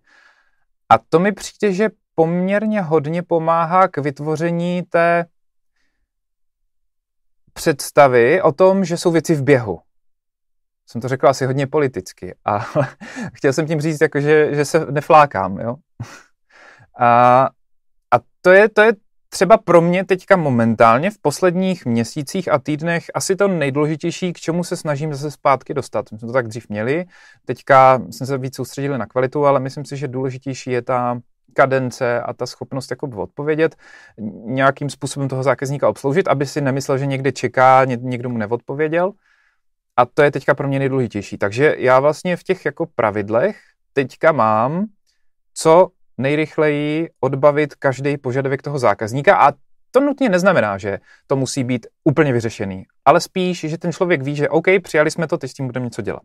A 0.89 0.97
to 0.97 1.19
mi 1.19 1.31
přijde, 1.31 1.73
že 1.73 1.89
poměrně 2.15 2.81
hodně 2.81 3.23
pomáhá 3.23 3.87
k 3.87 3.97
vytvoření 3.97 4.83
té 4.83 5.25
představy 7.53 8.41
o 8.41 8.51
tom, 8.51 8.85
že 8.85 8.97
jsou 8.97 9.11
věci 9.11 9.35
v 9.35 9.43
běhu. 9.43 9.79
Jsem 10.87 11.01
to 11.01 11.07
řekl 11.07 11.27
asi 11.27 11.45
hodně 11.45 11.67
politicky, 11.67 12.35
ale 12.45 12.65
chtěl 13.33 13.53
jsem 13.53 13.67
tím 13.67 13.81
říct, 13.81 14.01
jako, 14.01 14.19
že, 14.19 14.55
že 14.55 14.65
se 14.65 14.85
neflákám. 14.91 15.59
Jo? 15.59 15.75
A, 16.99 17.49
a 18.11 18.19
to, 18.41 18.49
je, 18.51 18.69
to 18.69 18.81
je 18.81 18.93
třeba 19.29 19.57
pro 19.57 19.81
mě 19.81 20.05
teďka 20.05 20.35
momentálně 20.35 21.11
v 21.11 21.17
posledních 21.21 21.85
měsících 21.85 22.51
a 22.51 22.59
týdnech 22.59 23.05
asi 23.13 23.35
to 23.35 23.47
nejdůležitější, 23.47 24.33
k 24.33 24.39
čemu 24.39 24.63
se 24.63 24.77
snažím 24.77 25.13
zase 25.13 25.31
zpátky 25.31 25.73
dostat. 25.73 26.11
My 26.11 26.17
jsme 26.19 26.27
to 26.27 26.33
tak 26.33 26.47
dřív 26.47 26.69
měli, 26.69 27.05
teďka 27.45 28.01
jsme 28.11 28.25
se 28.25 28.37
víc 28.37 28.55
soustředili 28.55 28.97
na 28.97 29.05
kvalitu, 29.05 29.45
ale 29.45 29.59
myslím 29.59 29.85
si, 29.85 29.97
že 29.97 30.07
důležitější 30.07 30.71
je 30.71 30.81
ta 30.81 31.19
kadence 31.53 32.21
a 32.21 32.33
ta 32.33 32.45
schopnost 32.45 32.91
jako 32.91 33.07
odpovědět, 33.07 33.75
nějakým 34.45 34.89
způsobem 34.89 35.29
toho 35.29 35.43
zákazníka 35.43 35.89
obsloužit, 35.89 36.27
aby 36.27 36.45
si 36.45 36.61
nemyslel, 36.61 36.97
že 36.97 37.05
někde 37.05 37.31
čeká, 37.31 37.85
někdo 37.85 38.29
mu 38.29 38.37
neodpověděl. 38.37 39.11
A 39.97 40.05
to 40.05 40.21
je 40.21 40.31
teďka 40.31 40.55
pro 40.55 40.67
mě 40.67 40.79
nejdůležitější. 40.79 41.37
Takže 41.37 41.75
já 41.77 41.99
vlastně 41.99 42.37
v 42.37 42.43
těch 42.43 42.65
jako 42.65 42.85
pravidlech 42.95 43.57
teďka 43.93 44.31
mám, 44.31 44.85
co 45.53 45.89
nejrychleji 46.17 47.09
odbavit 47.19 47.75
každý 47.75 48.17
požadavek 48.17 48.61
toho 48.61 48.79
zákazníka 48.79 49.37
a 49.37 49.53
to 49.91 49.99
nutně 49.99 50.29
neznamená, 50.29 50.77
že 50.77 50.99
to 51.27 51.35
musí 51.35 51.63
být 51.63 51.87
úplně 52.03 52.33
vyřešený, 52.33 52.85
ale 53.05 53.21
spíš, 53.21 53.59
že 53.59 53.77
ten 53.77 53.91
člověk 53.91 54.21
ví, 54.21 54.35
že 54.35 54.49
OK, 54.49 54.65
přijali 54.83 55.11
jsme 55.11 55.27
to, 55.27 55.37
teď 55.37 55.51
s 55.51 55.53
tím 55.53 55.65
budeme 55.65 55.83
něco 55.83 56.01
dělat. 56.01 56.23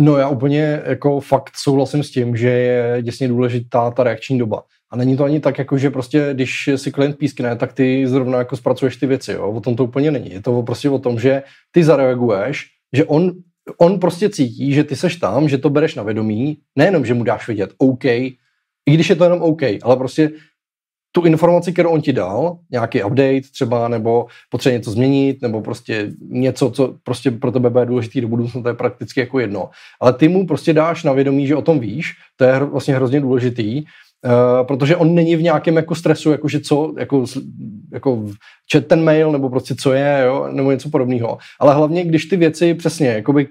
No 0.00 0.16
já 0.16 0.28
úplně 0.28 0.82
jako 0.86 1.20
fakt 1.20 1.50
souhlasím 1.56 2.02
s 2.02 2.10
tím, 2.10 2.36
že 2.36 2.48
je 2.48 3.02
děsně 3.02 3.28
důležitá 3.28 3.90
ta 3.90 4.04
reakční 4.04 4.38
doba. 4.38 4.62
A 4.90 4.96
není 4.96 5.16
to 5.16 5.24
ani 5.24 5.40
tak, 5.40 5.58
jako 5.58 5.78
že 5.78 5.90
prostě, 5.90 6.30
když 6.32 6.70
si 6.76 6.92
klient 6.92 7.18
pískne, 7.18 7.56
tak 7.56 7.72
ty 7.72 8.06
zrovna 8.06 8.38
jako 8.38 8.56
zpracuješ 8.56 8.96
ty 8.96 9.06
věci, 9.06 9.32
jo? 9.32 9.50
o 9.50 9.60
tom 9.60 9.76
to 9.76 9.84
úplně 9.84 10.10
není. 10.10 10.32
Je 10.32 10.42
to 10.42 10.62
prostě 10.62 10.90
o 10.90 10.98
tom, 10.98 11.18
že 11.18 11.42
ty 11.70 11.84
zareaguješ, 11.84 12.73
že 12.92 13.04
on, 13.04 13.32
on 13.78 14.00
prostě 14.00 14.30
cítí, 14.30 14.72
že 14.72 14.84
ty 14.84 14.96
seš 14.96 15.16
tam, 15.16 15.48
že 15.48 15.58
to 15.58 15.70
bereš 15.70 15.94
na 15.94 16.02
vědomí, 16.02 16.58
nejenom, 16.76 17.06
že 17.06 17.14
mu 17.14 17.24
dáš 17.24 17.46
vědět 17.46 17.74
OK, 17.78 18.04
i 18.04 18.36
když 18.86 19.10
je 19.10 19.16
to 19.16 19.24
jenom 19.24 19.42
OK, 19.42 19.62
ale 19.82 19.96
prostě 19.96 20.30
tu 21.12 21.22
informaci, 21.22 21.72
kterou 21.72 21.90
on 21.90 22.00
ti 22.00 22.12
dal, 22.12 22.58
nějaký 22.70 23.04
update 23.04 23.40
třeba, 23.52 23.88
nebo 23.88 24.26
potřebuje 24.50 24.78
něco 24.78 24.90
změnit, 24.90 25.42
nebo 25.42 25.60
prostě 25.60 26.12
něco, 26.20 26.70
co 26.70 26.96
prostě 27.02 27.30
pro 27.30 27.52
tebe 27.52 27.70
bude 27.70 27.86
důležitý 27.86 28.20
do 28.20 28.28
budoucna, 28.28 28.62
to 28.62 28.68
je 28.68 28.74
prakticky 28.74 29.20
jako 29.20 29.38
jedno. 29.38 29.70
Ale 30.00 30.12
ty 30.12 30.28
mu 30.28 30.46
prostě 30.46 30.72
dáš 30.72 31.04
na 31.04 31.12
vědomí, 31.12 31.46
že 31.46 31.56
o 31.56 31.62
tom 31.62 31.80
víš, 31.80 32.12
to 32.36 32.44
je 32.44 32.58
vlastně 32.58 32.94
hrozně 32.94 33.20
důležitý, 33.20 33.84
Uh, 34.24 34.66
protože 34.66 34.96
on 34.96 35.14
není 35.14 35.36
v 35.36 35.42
nějakém 35.42 35.76
jako 35.76 35.94
stresu, 35.94 36.30
jako 36.30 36.48
že 36.48 36.60
co, 36.60 36.94
jako, 36.98 37.24
jako 37.92 38.24
čet 38.68 38.86
ten 38.86 39.04
mail, 39.04 39.32
nebo 39.32 39.50
prostě 39.50 39.74
co 39.74 39.92
je, 39.92 40.22
jo, 40.26 40.48
nebo 40.52 40.70
něco 40.70 40.90
podobného. 40.90 41.38
Ale 41.60 41.74
hlavně, 41.74 42.04
když 42.04 42.24
ty 42.24 42.36
věci 42.36 42.74
přesně, 42.74 43.08
jakoby 43.08 43.48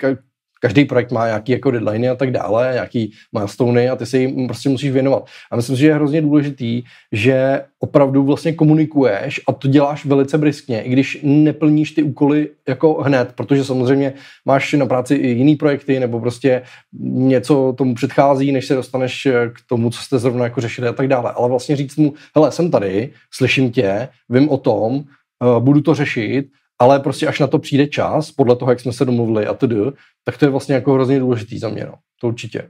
každý 0.63 0.85
projekt 0.85 1.11
má 1.11 1.25
nějaký 1.25 1.51
jako 1.51 1.71
deadline 1.71 2.09
a 2.09 2.15
tak 2.15 2.31
dále, 2.31 2.69
nějaký 2.73 3.11
milestone 3.33 3.89
a 3.89 3.95
ty 3.95 4.05
se 4.05 4.17
jim 4.17 4.47
prostě 4.47 4.69
musíš 4.69 4.91
věnovat. 4.91 5.27
A 5.51 5.55
myslím 5.55 5.75
si, 5.75 5.79
že 5.79 5.87
je 5.87 5.93
hrozně 5.93 6.21
důležitý, 6.21 6.83
že 7.11 7.61
opravdu 7.79 8.23
vlastně 8.23 8.53
komunikuješ 8.53 9.41
a 9.47 9.53
to 9.53 9.67
děláš 9.67 10.05
velice 10.05 10.37
briskně, 10.37 10.81
i 10.81 10.89
když 10.89 11.19
neplníš 11.23 11.91
ty 11.91 12.03
úkoly 12.03 12.49
jako 12.67 12.93
hned, 12.93 13.33
protože 13.35 13.63
samozřejmě 13.63 14.13
máš 14.45 14.73
na 14.73 14.85
práci 14.85 15.15
i 15.15 15.27
jiný 15.27 15.55
projekty 15.55 15.99
nebo 15.99 16.19
prostě 16.19 16.61
něco 17.03 17.75
tomu 17.77 17.95
předchází, 17.95 18.51
než 18.51 18.67
se 18.67 18.75
dostaneš 18.75 19.27
k 19.53 19.59
tomu, 19.67 19.89
co 19.89 19.99
jste 19.99 20.19
zrovna 20.19 20.43
jako 20.43 20.61
řešili 20.61 20.87
a 20.87 20.93
tak 20.93 21.07
dále. 21.07 21.31
Ale 21.35 21.49
vlastně 21.49 21.75
říct 21.75 21.97
mu, 21.97 22.13
hele, 22.35 22.51
jsem 22.51 22.71
tady, 22.71 23.09
slyším 23.33 23.71
tě, 23.71 24.07
vím 24.29 24.49
o 24.49 24.57
tom, 24.57 25.03
eh, 25.03 25.59
budu 25.59 25.81
to 25.81 25.95
řešit 25.95 26.45
ale 26.83 26.99
prostě 26.99 27.27
až 27.27 27.39
na 27.39 27.47
to 27.47 27.59
přijde 27.59 27.87
čas, 27.87 28.31
podle 28.31 28.55
toho, 28.55 28.71
jak 28.71 28.79
jsme 28.79 28.93
se 28.93 29.05
domluvili 29.05 29.47
a 29.47 29.53
td., 29.53 29.97
tak 30.23 30.37
to 30.37 30.45
je 30.45 30.49
vlastně 30.49 30.75
jako 30.75 30.93
hrozně 30.93 31.19
důležitý 31.19 31.59
za 31.59 31.69
mě, 31.69 31.85
no. 31.85 31.93
To 32.21 32.27
určitě. 32.27 32.69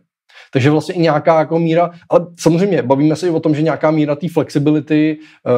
Takže 0.53 0.69
vlastně 0.69 0.95
i 0.95 0.99
nějaká 0.99 1.39
jako 1.39 1.59
míra, 1.59 1.91
ale 2.09 2.25
samozřejmě 2.39 2.81
bavíme 2.81 3.15
se 3.15 3.27
i 3.27 3.29
o 3.29 3.39
tom, 3.39 3.55
že 3.55 3.61
nějaká 3.61 3.91
míra 3.91 4.15
té 4.15 4.29
flexibility 4.29 5.17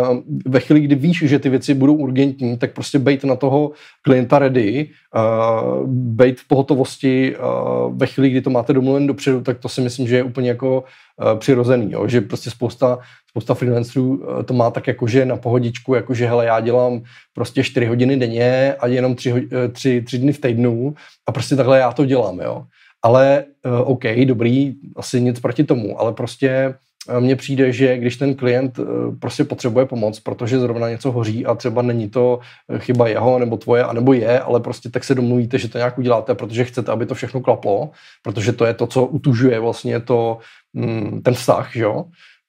uh, 0.09 0.17
ve 0.45 0.59
chvíli, 0.59 0.81
kdy 0.81 0.95
víš, 0.95 1.23
že 1.25 1.39
ty 1.39 1.49
věci 1.49 1.73
budou 1.73 1.95
urgentní, 1.95 2.57
tak 2.57 2.73
prostě 2.73 2.99
bejt 2.99 3.23
na 3.23 3.35
toho 3.35 3.71
klienta 4.01 4.39
ready, 4.39 4.89
uh, 5.15 5.87
bejt 5.89 6.39
v 6.39 6.47
pohotovosti 6.47 7.35
uh, 7.35 7.97
ve 7.97 8.07
chvíli, 8.07 8.29
kdy 8.29 8.41
to 8.41 8.49
máte 8.49 8.73
domluven 8.73 9.07
dopředu, 9.07 9.41
tak 9.41 9.59
to 9.59 9.69
si 9.69 9.81
myslím, 9.81 10.07
že 10.07 10.15
je 10.15 10.23
úplně 10.23 10.49
jako 10.49 10.83
uh, 11.23 11.39
přirozený, 11.39 11.91
jo? 11.91 12.07
že 12.07 12.21
prostě 12.21 12.49
spousta 12.49 12.99
spousta 13.29 13.53
freelancerů 13.53 14.23
to 14.45 14.53
má 14.53 14.71
tak 14.71 14.87
jakože 14.87 15.25
na 15.25 15.37
pohodičku, 15.37 15.93
jakože 15.93 16.27
hele, 16.27 16.45
já 16.45 16.59
dělám 16.59 17.03
prostě 17.33 17.63
4 17.63 17.85
hodiny 17.85 18.17
denně 18.17 18.75
a 18.79 18.87
jenom 18.87 19.15
3, 19.15 19.47
3, 19.71 20.01
3 20.01 20.17
dny 20.17 20.33
v 20.33 20.41
týdnu 20.41 20.95
a 21.27 21.31
prostě 21.31 21.55
takhle 21.55 21.79
já 21.79 21.91
to 21.91 22.05
dělám, 22.05 22.39
jo. 22.39 22.63
Ale 23.05 23.45
uh, 23.65 23.91
OK, 23.91 24.03
dobrý, 24.25 24.73
asi 24.95 25.21
nic 25.21 25.39
proti 25.39 25.63
tomu, 25.63 25.99
ale 25.99 26.13
prostě 26.13 26.75
uh, 27.09 27.19
mně 27.19 27.35
přijde, 27.35 27.71
že 27.71 27.97
když 27.97 28.17
ten 28.17 28.35
klient 28.35 28.79
uh, 28.79 28.85
prostě 29.19 29.43
potřebuje 29.43 29.85
pomoc, 29.85 30.19
protože 30.19 30.59
zrovna 30.59 30.89
něco 30.89 31.11
hoří 31.11 31.45
a 31.45 31.55
třeba 31.55 31.81
není 31.81 32.09
to 32.09 32.39
chyba 32.77 33.07
jeho 33.07 33.39
nebo 33.39 33.57
tvoje, 33.57 33.83
anebo 33.83 34.13
je, 34.13 34.39
ale 34.39 34.59
prostě 34.59 34.89
tak 34.89 35.03
se 35.03 35.15
domluvíte, 35.15 35.57
že 35.57 35.69
to 35.69 35.77
nějak 35.77 35.97
uděláte, 35.97 36.35
protože 36.35 36.65
chcete, 36.65 36.91
aby 36.91 37.05
to 37.05 37.15
všechno 37.15 37.41
klaplo, 37.41 37.91
protože 38.23 38.51
to 38.51 38.65
je 38.65 38.73
to, 38.73 38.87
co 38.87 39.05
utužuje 39.05 39.59
vlastně 39.59 39.99
to, 39.99 40.37
mm, 40.73 41.21
ten 41.21 41.33
vztah, 41.33 41.71
že 41.73 41.83
jo 41.83 42.05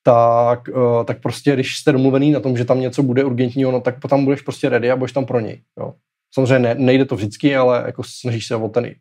tak, 0.07 0.61
tak 1.05 1.21
prostě, 1.21 1.55
když 1.55 1.79
jste 1.79 1.93
domluvený 1.93 2.31
na 2.31 2.41
tom, 2.41 2.57
že 2.57 2.65
tam 2.65 2.81
něco 2.81 3.03
bude 3.03 3.25
urgentního, 3.25 3.73
no 3.73 3.81
tak 3.81 4.01
potom 4.01 4.25
budeš 4.25 4.41
prostě 4.41 4.69
ready 4.69 4.91
a 4.91 4.97
budeš 4.97 5.13
tam 5.13 5.27
pro 5.27 5.41
něj. 5.41 5.63
Jo. 5.79 5.95
Samozřejmě 6.35 6.59
ne, 6.59 6.75
nejde 6.79 7.05
to 7.05 7.17
vždycky, 7.17 7.57
ale 7.57 7.83
jako 7.87 8.03
snažíš 8.03 8.47
se 8.47 8.57
o 8.57 8.69
ten 8.69 8.95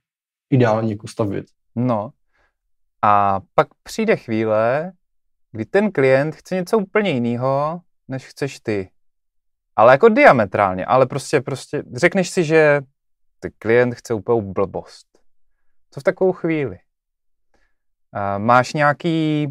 ideální 0.50 0.92
jako 0.92 1.08
stav 1.08 1.28
věc. 1.28 1.48
No 1.76 2.12
a 3.02 3.42
pak 3.56 3.68
přijde 3.84 4.16
chvíle, 4.16 4.92
kdy 5.52 5.66
ten 5.66 5.92
klient 5.92 6.36
chce 6.36 6.56
něco 6.56 6.78
úplně 6.78 7.12
jiného, 7.12 7.82
než 8.08 8.28
chceš 8.28 8.60
ty. 8.60 8.90
Ale 9.76 9.94
jako 9.94 10.10
diametrálně, 10.10 10.86
ale 10.86 11.06
prostě, 11.06 11.42
prostě 11.42 11.84
řekneš 11.94 12.30
si, 12.30 12.44
že 12.44 12.82
ty 13.40 13.52
klient 13.60 13.96
chce 13.96 14.14
úplnou 14.14 14.42
blbost. 14.42 15.08
Co 15.92 16.00
v 16.00 16.04
takovou 16.04 16.32
chvíli? 16.32 16.80
máš 18.38 18.74
nějaký 18.74 19.48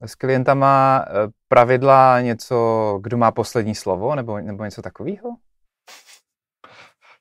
s 0.00 0.14
klientama 0.14 1.04
eh, 1.06 1.12
pravidla 1.48 2.20
něco, 2.20 2.98
kdo 3.02 3.16
má 3.16 3.30
poslední 3.30 3.74
slovo, 3.74 4.14
nebo, 4.14 4.40
nebo 4.40 4.64
něco 4.64 4.82
takového? 4.82 5.36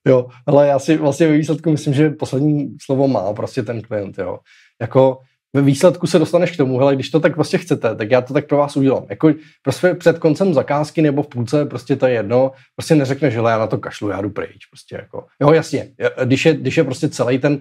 Jo, 0.08 0.28
ale 0.46 0.68
já 0.68 0.80
si 0.80 0.98
vlastně 0.98 1.28
ve 1.28 1.38
výsledku 1.38 1.72
myslím, 1.72 1.94
že 1.94 2.10
poslední 2.10 2.78
slovo 2.82 3.08
má 3.08 3.34
prostě 3.34 3.64
ten 3.64 3.82
klient, 3.82 4.18
jo. 4.18 4.40
Jako 4.82 5.18
ve 5.54 5.62
výsledku 5.62 6.08
se 6.08 6.20
dostaneš 6.20 6.52
k 6.52 6.58
tomu, 6.58 6.78
hele, 6.78 6.96
když 6.96 7.10
to 7.10 7.20
tak 7.20 7.34
prostě 7.34 7.58
chcete, 7.58 7.96
tak 7.96 8.12
já 8.12 8.22
to 8.22 8.34
tak 8.34 8.48
pro 8.48 8.58
vás 8.58 8.78
udělám. 8.78 9.06
Jako 9.10 9.34
prostě 9.62 9.94
před 9.94 10.20
koncem 10.20 10.54
zakázky 10.54 11.02
nebo 11.02 11.24
v 11.24 11.28
půlce, 11.28 11.66
prostě 11.66 11.96
to 11.96 12.08
je 12.08 12.14
jedno, 12.14 12.52
prostě 12.76 12.96
neřekneš, 12.96 13.34
že 13.34 13.40
já 13.40 13.58
na 13.58 13.68
to 13.68 13.78
kašlu, 13.78 14.10
já 14.10 14.22
jdu 14.22 14.30
pryč, 14.30 14.66
prostě 14.70 14.96
jako. 14.96 15.26
Jo, 15.42 15.52
jasně, 15.52 15.88
když 16.24 16.46
je, 16.46 16.54
když 16.54 16.78
je 16.78 16.84
prostě 16.84 17.10
celý 17.10 17.40
ten 17.40 17.60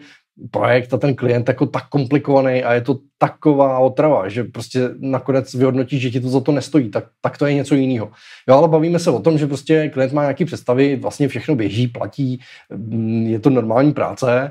projekt 0.51 0.95
a 0.95 0.97
ten 0.97 1.15
klient 1.15 1.49
jako 1.49 1.67
tak 1.67 1.89
komplikovaný 1.89 2.65
a 2.65 2.75
je 2.75 2.81
to 2.81 2.99
taková 3.19 3.79
otrava, 3.79 4.29
že 4.29 4.45
prostě 4.45 4.91
nakonec 4.99 5.55
vyhodnotíš, 5.55 6.03
že 6.03 6.11
ti 6.11 6.21
to 6.21 6.29
za 6.29 6.41
to 6.41 6.53
nestojí, 6.53 6.91
tak, 6.91 7.05
tak 7.21 7.39
to 7.39 7.47
je 7.47 7.55
něco 7.55 7.75
jiného. 7.75 8.11
Jo, 8.49 8.57
ale 8.57 8.69
bavíme 8.69 8.99
se 8.99 9.11
o 9.11 9.21
tom, 9.21 9.39
že 9.39 9.47
prostě 9.47 9.89
klient 9.89 10.13
má 10.13 10.23
nějaké 10.23 10.45
představy, 10.45 10.97
vlastně 10.97 11.29
všechno 11.29 11.55
běží, 11.55 11.89
platí, 11.89 12.41
mm, 12.75 13.27
je 13.27 13.41
to 13.41 13.51
normální 13.51 13.93
práce 13.93 14.51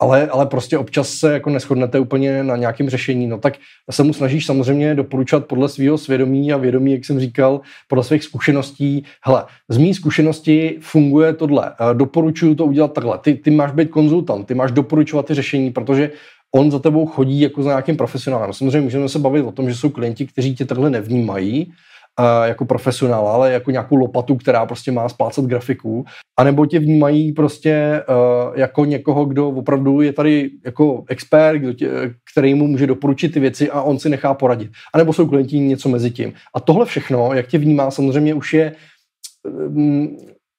ale, 0.00 0.28
ale 0.28 0.46
prostě 0.46 0.78
občas 0.78 1.10
se 1.10 1.32
jako 1.32 1.50
neschodnete 1.50 1.98
úplně 1.98 2.42
na 2.42 2.56
nějakém 2.56 2.90
řešení, 2.90 3.26
no 3.26 3.38
tak 3.38 3.54
se 3.90 4.02
mu 4.02 4.12
snažíš 4.12 4.46
samozřejmě 4.46 4.94
doporučovat 4.94 5.46
podle 5.46 5.68
svého 5.68 5.98
svědomí 5.98 6.52
a 6.52 6.56
vědomí, 6.56 6.92
jak 6.92 7.04
jsem 7.04 7.20
říkal, 7.20 7.60
podle 7.88 8.04
svých 8.04 8.24
zkušeností. 8.24 9.04
Hele, 9.24 9.44
z 9.68 9.76
mý 9.76 9.94
zkušenosti 9.94 10.78
funguje 10.80 11.32
tohle, 11.32 11.72
doporučuju 11.92 12.54
to 12.54 12.64
udělat 12.64 12.92
takhle. 12.92 13.18
Ty, 13.18 13.34
ty 13.34 13.50
máš 13.50 13.72
být 13.72 13.90
konzultant, 13.90 14.46
ty 14.46 14.54
máš 14.54 14.72
doporučovat 14.72 15.26
ty 15.26 15.34
řešení, 15.34 15.70
protože 15.70 16.10
on 16.54 16.70
za 16.70 16.78
tebou 16.78 17.06
chodí 17.06 17.40
jako 17.40 17.62
za 17.62 17.70
nějakým 17.70 17.96
profesionálem. 17.96 18.52
Samozřejmě 18.52 18.80
můžeme 18.80 19.08
se 19.08 19.18
bavit 19.18 19.42
o 19.42 19.52
tom, 19.52 19.70
že 19.70 19.76
jsou 19.76 19.90
klienti, 19.90 20.26
kteří 20.26 20.54
tě 20.54 20.64
takhle 20.64 20.90
nevnímají, 20.90 21.72
jako 22.44 22.64
profesionál, 22.64 23.28
ale 23.28 23.52
jako 23.52 23.70
nějakou 23.70 23.96
lopatu, 23.96 24.36
která 24.36 24.66
prostě 24.66 24.92
má 24.92 25.08
splácat 25.08 25.44
grafiku, 25.44 26.04
anebo 26.38 26.66
tě 26.66 26.78
vnímají 26.78 27.32
prostě 27.32 28.02
uh, 28.08 28.58
jako 28.58 28.84
někoho, 28.84 29.24
kdo 29.24 29.48
opravdu 29.48 30.00
je 30.00 30.12
tady 30.12 30.50
jako 30.64 31.04
expert, 31.08 31.58
kdo 31.58 31.72
tě, 31.72 31.90
který 32.32 32.54
mu 32.54 32.66
může 32.66 32.86
doporučit 32.86 33.28
ty 33.28 33.40
věci 33.40 33.70
a 33.70 33.82
on 33.82 33.98
si 33.98 34.08
nechá 34.08 34.34
poradit. 34.34 34.70
A 34.94 34.98
nebo 34.98 35.12
jsou 35.12 35.26
klienti 35.26 35.58
něco 35.58 35.88
mezi 35.88 36.10
tím. 36.10 36.32
A 36.54 36.60
tohle 36.60 36.86
všechno, 36.86 37.32
jak 37.32 37.46
tě 37.46 37.58
vnímá, 37.58 37.90
samozřejmě 37.90 38.34
už 38.34 38.54
je 38.54 38.72
um, 39.42 40.16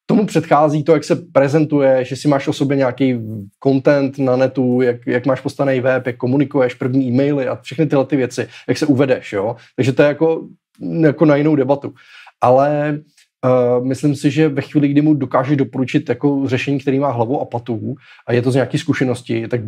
tomu 0.09 0.25
předchází 0.25 0.83
to, 0.83 0.93
jak 0.93 1.03
se 1.03 1.15
prezentuje, 1.15 2.05
že 2.05 2.15
si 2.15 2.27
máš 2.27 2.47
o 2.47 2.53
sobě 2.53 2.77
nějaký 2.77 3.19
content 3.63 4.17
na 4.17 4.35
netu, 4.35 4.81
jak, 4.81 5.07
jak 5.07 5.25
máš 5.25 5.41
postavený 5.41 5.79
web, 5.79 6.07
jak 6.07 6.17
komunikuješ 6.17 6.73
první 6.73 7.07
e-maily 7.07 7.47
a 7.47 7.55
všechny 7.55 7.85
tyhle 7.85 8.05
ty 8.05 8.15
věci, 8.15 8.47
jak 8.67 8.77
se 8.77 8.85
uvedeš, 8.85 9.33
jo. 9.33 9.55
Takže 9.75 9.93
to 9.93 10.01
je 10.01 10.07
jako 10.07 10.47
jako 10.81 11.25
na 11.25 11.35
jinou 11.35 11.55
debatu. 11.55 11.93
Ale 12.41 12.99
Uh, 13.45 13.85
myslím 13.85 14.15
si, 14.15 14.31
že 14.31 14.49
ve 14.49 14.61
chvíli, 14.61 14.87
kdy 14.87 15.01
mu 15.01 15.13
dokáže 15.13 15.55
doporučit 15.55 16.09
jako 16.09 16.43
řešení, 16.47 16.79
který 16.79 16.99
má 16.99 17.11
hlavu 17.11 17.41
a 17.41 17.45
patu 17.45 17.95
a 18.27 18.33
je 18.33 18.41
to 18.41 18.51
z 18.51 18.55
nějaké 18.55 18.77
zkušenosti, 18.77 19.47
tak 19.47 19.61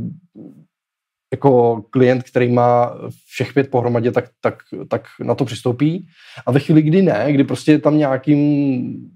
jako 1.33 1.81
klient, 1.89 2.23
který 2.23 2.51
má 2.51 2.97
všech 3.27 3.53
pět 3.53 3.71
pohromadě, 3.71 4.11
tak, 4.11 4.25
tak, 4.41 4.55
tak 4.87 5.07
na 5.23 5.35
to 5.35 5.45
přistoupí. 5.45 6.07
A 6.45 6.51
ve 6.51 6.59
chvíli, 6.59 6.81
kdy 6.81 7.01
ne, 7.01 7.25
kdy 7.29 7.43
prostě 7.43 7.71
je 7.71 7.79
tam 7.79 7.97
nějakým 7.97 9.11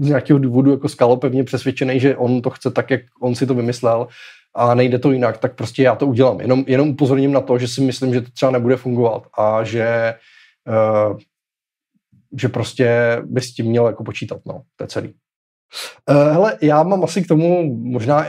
z 0.00 0.08
nějakého 0.08 0.38
důvodu 0.38 0.70
jako 0.70 0.88
skalo 0.88 1.16
pevně 1.16 1.44
přesvědčený, 1.44 2.00
že 2.00 2.16
on 2.16 2.42
to 2.42 2.50
chce 2.50 2.70
tak, 2.70 2.90
jak 2.90 3.00
on 3.20 3.34
si 3.34 3.46
to 3.46 3.54
vymyslel 3.54 4.06
a 4.54 4.74
nejde 4.74 4.98
to 4.98 5.12
jinak, 5.12 5.38
tak 5.38 5.54
prostě 5.54 5.82
já 5.82 5.94
to 5.94 6.06
udělám. 6.06 6.40
Jenom, 6.40 6.64
jenom 6.66 6.88
upozorním 6.88 7.32
na 7.32 7.40
to, 7.40 7.58
že 7.58 7.68
si 7.68 7.80
myslím, 7.80 8.14
že 8.14 8.20
to 8.20 8.30
třeba 8.30 8.52
nebude 8.52 8.76
fungovat 8.76 9.26
a 9.38 9.64
že 9.64 10.14
uh, 10.68 11.18
že 12.40 12.48
prostě 12.48 13.18
by 13.24 13.40
s 13.40 13.54
tím 13.54 13.66
měl 13.66 13.86
jako 13.86 14.04
počítat, 14.04 14.40
no, 14.46 14.62
to 14.76 14.84
je 14.84 14.88
celý. 14.88 15.14
Uh, 16.10 16.32
hele, 16.32 16.58
já 16.62 16.82
mám 16.82 17.04
asi 17.04 17.22
k 17.22 17.28
tomu 17.28 17.76
možná 17.76 18.18
uh, 18.18 18.24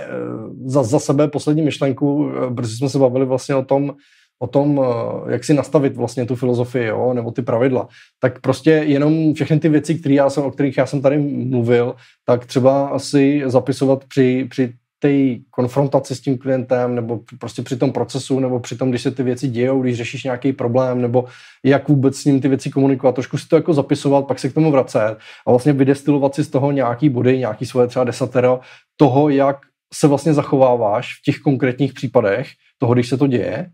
za, 0.65 0.84
za 0.84 1.00
sebe 1.00 1.28
poslední 1.28 1.62
myšlenku, 1.62 2.15
uh, 2.15 2.56
protože 2.56 2.76
jsme 2.76 2.89
se 2.89 3.00
bavili 3.00 3.26
vlastně 3.26 3.56
o 3.56 3.63
tom, 3.63 3.96
o 4.39 4.48
tom, 4.48 4.82
jak 5.30 5.43
si 5.43 5.54
nastavit 5.54 5.98
vlastně 5.98 6.26
tu 6.26 6.36
filozofii, 6.36 6.86
jo, 6.86 7.13
nebo 7.13 7.32
ty 7.32 7.41
pravidla, 7.41 7.88
tak 8.20 8.41
prostě 8.41 8.72
jenom 8.72 9.34
všechny 9.34 9.60
ty 9.60 9.70
věci, 9.70 9.96
které 9.96 10.15
já 10.15 10.30
jsem, 10.30 10.43
o 10.43 10.52
kterých 10.52 10.78
já 10.78 10.86
jsem 10.86 11.02
tady 11.02 11.17
mluvil, 11.17 11.96
tak 12.26 12.46
třeba 12.46 12.88
asi 12.88 13.43
zapisovat 13.46 14.06
při, 14.06 14.48
při 14.50 14.74
té 15.00 15.10
konfrontaci 15.50 16.16
s 16.16 16.22
tím 16.22 16.38
klientem, 16.38 16.96
nebo 16.96 17.20
prostě 17.40 17.62
při 17.62 17.78
tom 17.78 17.92
procesu, 17.92 18.40
nebo 18.40 18.60
při 18.60 18.78
tom, 18.78 18.90
když 18.90 19.02
se 19.02 19.12
ty 19.12 19.24
věci 19.24 19.48
dějou, 19.48 19.82
když 19.82 19.98
řešíš 19.98 20.24
nějaký 20.24 20.54
problém, 20.54 21.02
nebo 21.02 21.26
jak 21.64 21.90
vůbec 21.90 22.16
s 22.16 22.26
ním 22.26 22.42
ty 22.42 22.48
věci 22.48 22.70
komunikovat, 22.70 23.16
trošku 23.16 23.38
si 23.38 23.48
to 23.48 23.56
jako 23.56 23.74
zapisovat, 23.74 24.28
pak 24.28 24.40
se 24.40 24.50
k 24.50 24.54
tomu 24.54 24.72
vracet 24.72 25.18
a 25.48 25.52
vlastně 25.52 25.74
vydestilovat 25.74 26.36
si 26.36 26.44
z 26.44 26.50
toho 26.50 26.72
nějaký 26.72 27.10
body, 27.10 27.38
nějaký 27.38 27.66
svoje 27.66 27.88
třeba 27.88 28.06
desatero 28.06 28.60
toho, 28.98 29.30
jak 29.30 29.58
se 29.94 30.08
vlastně 30.08 30.34
zachováváš 30.34 31.14
v 31.20 31.22
těch 31.26 31.38
konkrétních 31.40 31.94
případech 31.94 32.48
toho, 32.78 32.94
když 32.94 33.10
se 33.10 33.18
to 33.18 33.28
děje 33.28 33.70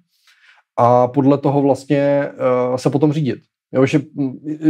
a 0.79 1.07
podle 1.07 1.37
toho 1.37 1.61
vlastně 1.61 2.29
uh, 2.69 2.75
se 2.75 2.89
potom 2.89 3.13
řídit. 3.13 3.39
Jo, 3.73 3.85
že 3.85 4.01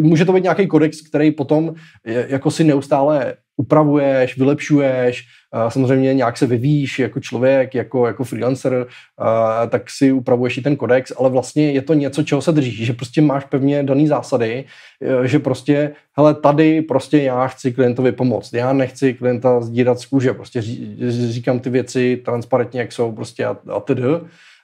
může 0.02 0.26
to 0.26 0.34
být 0.34 0.44
nějaký 0.44 0.68
kodex, 0.68 1.02
který 1.02 1.32
potom 1.32 1.74
jako 2.06 2.52
si 2.52 2.64
neustále 2.64 3.34
upravuješ, 3.58 4.38
vylepšuješ, 4.38 5.26
samozřejmě 5.70 6.14
nějak 6.14 6.38
se 6.38 6.46
vyvíjíš 6.46 7.00
jako 7.00 7.20
člověk, 7.20 7.76
jako, 7.76 8.08
jako 8.08 8.24
freelancer, 8.24 8.88
tak 9.70 9.90
si 9.90 10.12
upravuješ 10.12 10.58
i 10.58 10.62
ten 10.62 10.76
kodex, 10.76 11.14
ale 11.20 11.30
vlastně 11.30 11.72
je 11.72 11.82
to 11.82 11.94
něco, 11.94 12.24
čeho 12.24 12.42
se 12.42 12.52
držíš, 12.52 12.86
že 12.86 12.94
prostě 12.94 13.22
máš 13.22 13.46
pevně 13.46 13.84
daný 13.84 14.08
zásady, 14.08 14.66
e, 15.02 15.28
že 15.28 15.40
prostě, 15.40 15.92
hele, 16.18 16.34
tady 16.34 16.82
prostě 16.82 17.18
já 17.18 17.48
chci 17.48 17.74
klientovi 17.74 18.12
pomoct, 18.12 18.54
já 18.54 18.74
nechci 18.74 19.14
klienta 19.14 19.62
sdírat 19.62 20.00
z 20.00 20.06
kůže, 20.06 20.34
prostě 20.34 20.62
říkám 21.30 21.60
ty 21.60 21.70
věci 21.70 22.22
transparentně, 22.26 22.80
jak 22.80 22.92
jsou 22.92 23.12
prostě 23.12 23.46
a, 23.46 23.58
a 23.70 23.80
tedy 23.80 24.04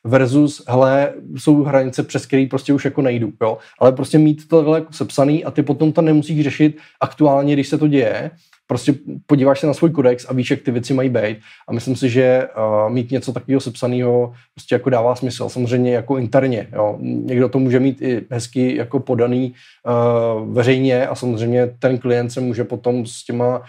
versus, 0.03 0.63
hele, 0.67 1.13
jsou 1.37 1.63
hranice, 1.63 2.03
přes 2.03 2.25
které 2.25 2.47
prostě 2.49 2.73
už 2.73 2.85
jako 2.85 3.01
nejdu, 3.01 3.31
jo. 3.41 3.57
Ale 3.79 3.91
prostě 3.91 4.17
mít 4.17 4.47
to 4.47 4.75
jako 4.75 4.93
sepsaný 4.93 5.45
a 5.45 5.51
ty 5.51 5.63
potom 5.63 5.91
to 5.91 6.01
nemusíš 6.01 6.43
řešit 6.43 6.77
aktuálně, 7.01 7.53
když 7.53 7.67
se 7.67 7.77
to 7.77 7.87
děje, 7.87 8.31
prostě 8.69 8.93
podíváš 9.25 9.59
se 9.59 9.67
na 9.67 9.73
svůj 9.73 9.89
kodex 9.89 10.25
a 10.29 10.33
víš, 10.33 10.51
jak 10.51 10.61
ty 10.61 10.71
věci 10.71 10.93
mají 10.93 11.09
být. 11.09 11.37
A 11.67 11.73
myslím 11.73 11.95
si, 11.95 12.09
že 12.09 12.47
uh, 12.57 12.93
mít 12.93 13.11
něco 13.11 13.33
takového 13.33 13.61
sepsaného 13.61 14.33
prostě 14.55 14.75
jako 14.75 14.89
dává 14.89 15.15
smysl. 15.15 15.49
Samozřejmě 15.49 15.93
jako 15.93 16.17
interně. 16.17 16.67
Jo. 16.73 16.97
Někdo 17.01 17.49
to 17.49 17.59
může 17.59 17.79
mít 17.79 18.01
i 18.01 18.21
hezky 18.29 18.75
jako 18.75 18.99
podaný 18.99 19.53
uh, 19.53 20.53
veřejně 20.53 21.07
a 21.07 21.15
samozřejmě 21.15 21.67
ten 21.79 21.97
klient 21.97 22.29
se 22.29 22.41
může 22.41 22.63
potom 22.63 23.05
s 23.05 23.25
těma 23.25 23.61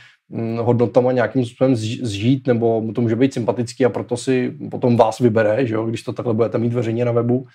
hodnotama 0.61 1.13
nějakým 1.13 1.45
způsobem 1.45 1.77
zžít, 1.77 2.47
nebo 2.47 2.81
mu 2.81 2.93
to 2.93 3.01
může 3.01 3.17
být 3.17 3.35
sympatický 3.35 3.85
a 3.85 3.89
proto 3.89 4.17
si 4.17 4.55
potom 4.71 4.97
vás 4.97 5.19
vybere, 5.19 5.67
že 5.67 5.75
jo, 5.75 5.87
když 5.87 6.03
to 6.03 6.13
takhle 6.13 6.35
budete 6.35 6.59
mít 6.59 6.73
veřejně 6.73 7.05
na 7.05 7.13
webu 7.13 7.47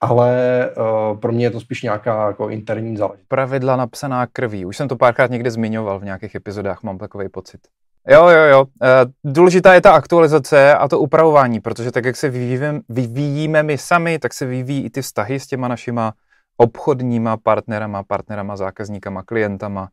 ale 0.00 0.70
uh, 0.76 1.18
pro 1.18 1.32
mě 1.32 1.46
je 1.46 1.50
to 1.50 1.60
spíš 1.60 1.82
nějaká 1.82 2.26
jako 2.26 2.48
interní 2.48 2.96
záležitost. 2.96 3.28
Pravidla 3.28 3.76
napsaná 3.76 4.26
krví. 4.26 4.64
Už 4.64 4.76
jsem 4.76 4.88
to 4.88 4.96
párkrát 4.96 5.30
někde 5.30 5.50
zmiňoval 5.50 6.00
v 6.00 6.04
nějakých 6.04 6.34
epizodách, 6.34 6.82
mám 6.82 6.98
takový 6.98 7.28
pocit. 7.28 7.60
Jo, 8.08 8.28
jo, 8.28 8.42
jo. 8.50 8.60
Uh, 8.60 9.32
důležitá 9.32 9.74
je 9.74 9.80
ta 9.80 9.92
aktualizace 9.92 10.74
a 10.74 10.88
to 10.88 11.00
upravování, 11.00 11.60
protože 11.60 11.90
tak, 11.90 12.04
jak 12.04 12.16
se 12.16 12.28
vyvíjíme, 12.28 12.80
vyvíjíme 12.88 13.62
my 13.62 13.78
sami, 13.78 14.18
tak 14.18 14.34
se 14.34 14.46
vyvíjí 14.46 14.84
i 14.84 14.90
ty 14.90 15.02
vztahy 15.02 15.40
s 15.40 15.46
těma 15.46 15.68
našima 15.68 16.12
obchodníma 16.56 17.36
partnerama, 17.36 18.02
partnerama, 18.02 18.56
zákazníkama, 18.56 19.22
klientama, 19.22 19.88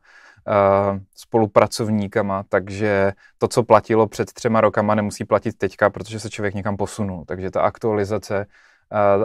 spolupracovníkama, 1.14 2.44
takže 2.48 3.12
to, 3.38 3.48
co 3.48 3.62
platilo 3.62 4.06
před 4.06 4.32
třema 4.32 4.60
rokama, 4.60 4.94
nemusí 4.94 5.24
platit 5.24 5.58
teďka, 5.58 5.90
protože 5.90 6.20
se 6.20 6.30
člověk 6.30 6.54
někam 6.54 6.76
posunul. 6.76 7.24
Takže 7.26 7.50
ta 7.50 7.60
aktualizace 7.60 8.46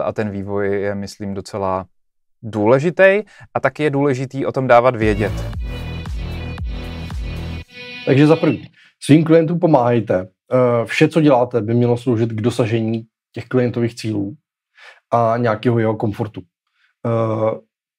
a 0.02 0.12
ten 0.12 0.30
vývoj 0.30 0.80
je, 0.80 0.94
myslím, 0.94 1.34
docela 1.34 1.86
důležitý 2.42 3.22
a 3.54 3.60
taky 3.60 3.82
je 3.82 3.90
důležitý 3.90 4.46
o 4.46 4.52
tom 4.52 4.66
dávat 4.66 4.96
vědět. 4.96 5.32
Takže 8.06 8.26
za 8.26 8.36
první, 8.36 8.66
svým 9.00 9.24
klientům 9.24 9.58
pomáhejte. 9.58 10.28
Eh, 10.52 10.84
vše, 10.84 11.08
co 11.08 11.20
děláte, 11.20 11.60
by 11.60 11.74
mělo 11.74 11.96
sloužit 11.96 12.30
k 12.30 12.40
dosažení 12.40 13.06
těch 13.32 13.46
klientových 13.48 13.94
cílů 13.94 14.34
a 15.10 15.34
nějakého 15.36 15.78
jeho 15.78 15.96
komfortu. 15.96 16.42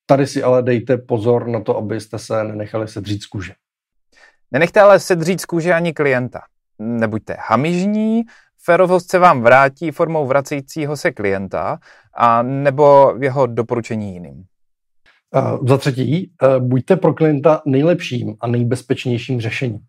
Eh, 0.09 0.13
tady 0.13 0.27
si 0.27 0.43
ale 0.43 0.63
dejte 0.63 0.97
pozor 0.97 1.47
na 1.47 1.61
to, 1.61 1.77
abyste 1.77 2.19
se 2.19 2.43
nenechali 2.43 2.87
sedřít 2.87 3.23
z 3.23 3.25
kůže. 3.25 3.53
Nenechte 4.51 4.81
ale 4.81 4.99
sedřít 4.99 5.41
z 5.41 5.45
kůže 5.45 5.73
ani 5.73 5.93
klienta. 5.93 6.41
Nebuďte 6.79 7.37
hamižní, 7.39 8.23
Férovost 8.63 9.11
se 9.11 9.19
vám 9.19 9.41
vrátí 9.41 9.91
formou 9.91 10.27
vracejícího 10.27 10.97
se 10.97 11.11
klienta 11.11 11.79
a 12.17 12.43
nebo 12.43 13.13
jeho 13.21 13.47
doporučení 13.47 14.13
jiným. 14.13 14.43
Uh, 15.35 15.67
za 15.67 15.77
třetí, 15.77 16.31
uh, 16.43 16.67
buďte 16.67 16.95
pro 16.95 17.13
klienta 17.13 17.61
nejlepším 17.65 18.35
a 18.39 18.47
nejbezpečnějším 18.47 19.41
řešením. 19.41 19.79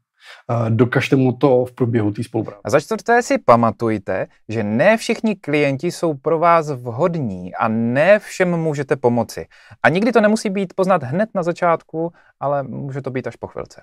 Dokažte 0.68 1.16
mu 1.16 1.32
to 1.32 1.64
v 1.64 1.72
průběhu 1.72 2.10
té 2.12 2.24
spolupráce. 2.24 2.60
A 2.64 2.70
za 2.70 2.80
čtvrté 2.80 3.22
si 3.22 3.38
pamatujte, 3.38 4.26
že 4.48 4.62
ne 4.62 4.96
všichni 4.96 5.36
klienti 5.36 5.92
jsou 5.92 6.14
pro 6.14 6.38
vás 6.38 6.70
vhodní 6.70 7.54
a 7.54 7.68
ne 7.68 8.18
všem 8.18 8.56
můžete 8.56 8.96
pomoci. 8.96 9.46
A 9.82 9.88
nikdy 9.88 10.12
to 10.12 10.20
nemusí 10.20 10.50
být 10.50 10.72
poznat 10.76 11.02
hned 11.02 11.28
na 11.34 11.42
začátku, 11.42 12.12
ale 12.40 12.62
může 12.62 13.02
to 13.02 13.10
být 13.10 13.26
až 13.26 13.36
po 13.36 13.46
chvilce. 13.46 13.82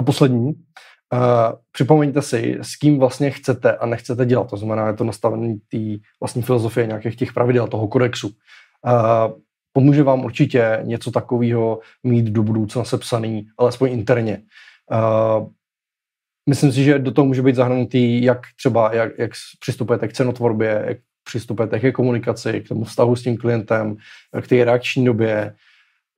A 0.00 0.02
poslední, 0.02 0.46
uh, 0.46 0.52
připomeňte 1.72 2.22
si, 2.22 2.58
s 2.62 2.76
kým 2.76 2.98
vlastně 2.98 3.30
chcete 3.30 3.76
a 3.76 3.86
nechcete 3.86 4.26
dělat. 4.26 4.50
To 4.50 4.56
znamená, 4.56 4.86
je 4.86 4.94
to 4.94 5.04
nastavení 5.04 5.58
té 5.58 5.78
vlastní 6.20 6.42
filozofie, 6.42 6.86
nějakých 6.86 7.16
těch 7.16 7.32
pravidel, 7.32 7.68
toho 7.68 7.88
kodexu. 7.88 8.28
Uh, 8.28 9.32
pomůže 9.72 10.02
vám 10.02 10.24
určitě 10.24 10.78
něco 10.82 11.10
takového 11.10 11.80
mít 12.04 12.26
do 12.26 12.42
budoucna 12.42 12.84
sepsaný, 12.84 13.46
alespoň 13.58 13.92
interně. 13.92 14.42
Uh, 14.92 15.48
myslím 16.48 16.72
si, 16.72 16.84
že 16.84 16.98
do 16.98 17.12
toho 17.12 17.26
může 17.26 17.42
být 17.42 17.56
zahrnutý, 17.56 18.22
jak 18.22 18.40
třeba, 18.56 18.94
jak, 18.94 19.18
jak 19.18 19.30
přistupujete 19.60 20.08
k 20.08 20.12
cenotvorbě, 20.12 20.84
jak 20.86 20.98
přistupujete 21.24 21.80
ke 21.80 21.92
komunikaci, 21.92 22.60
k 22.60 22.68
tomu 22.68 22.84
vztahu 22.84 23.16
s 23.16 23.22
tím 23.22 23.36
klientem, 23.36 23.96
k 24.42 24.48
té 24.48 24.64
reakční 24.64 25.04
době 25.04 25.54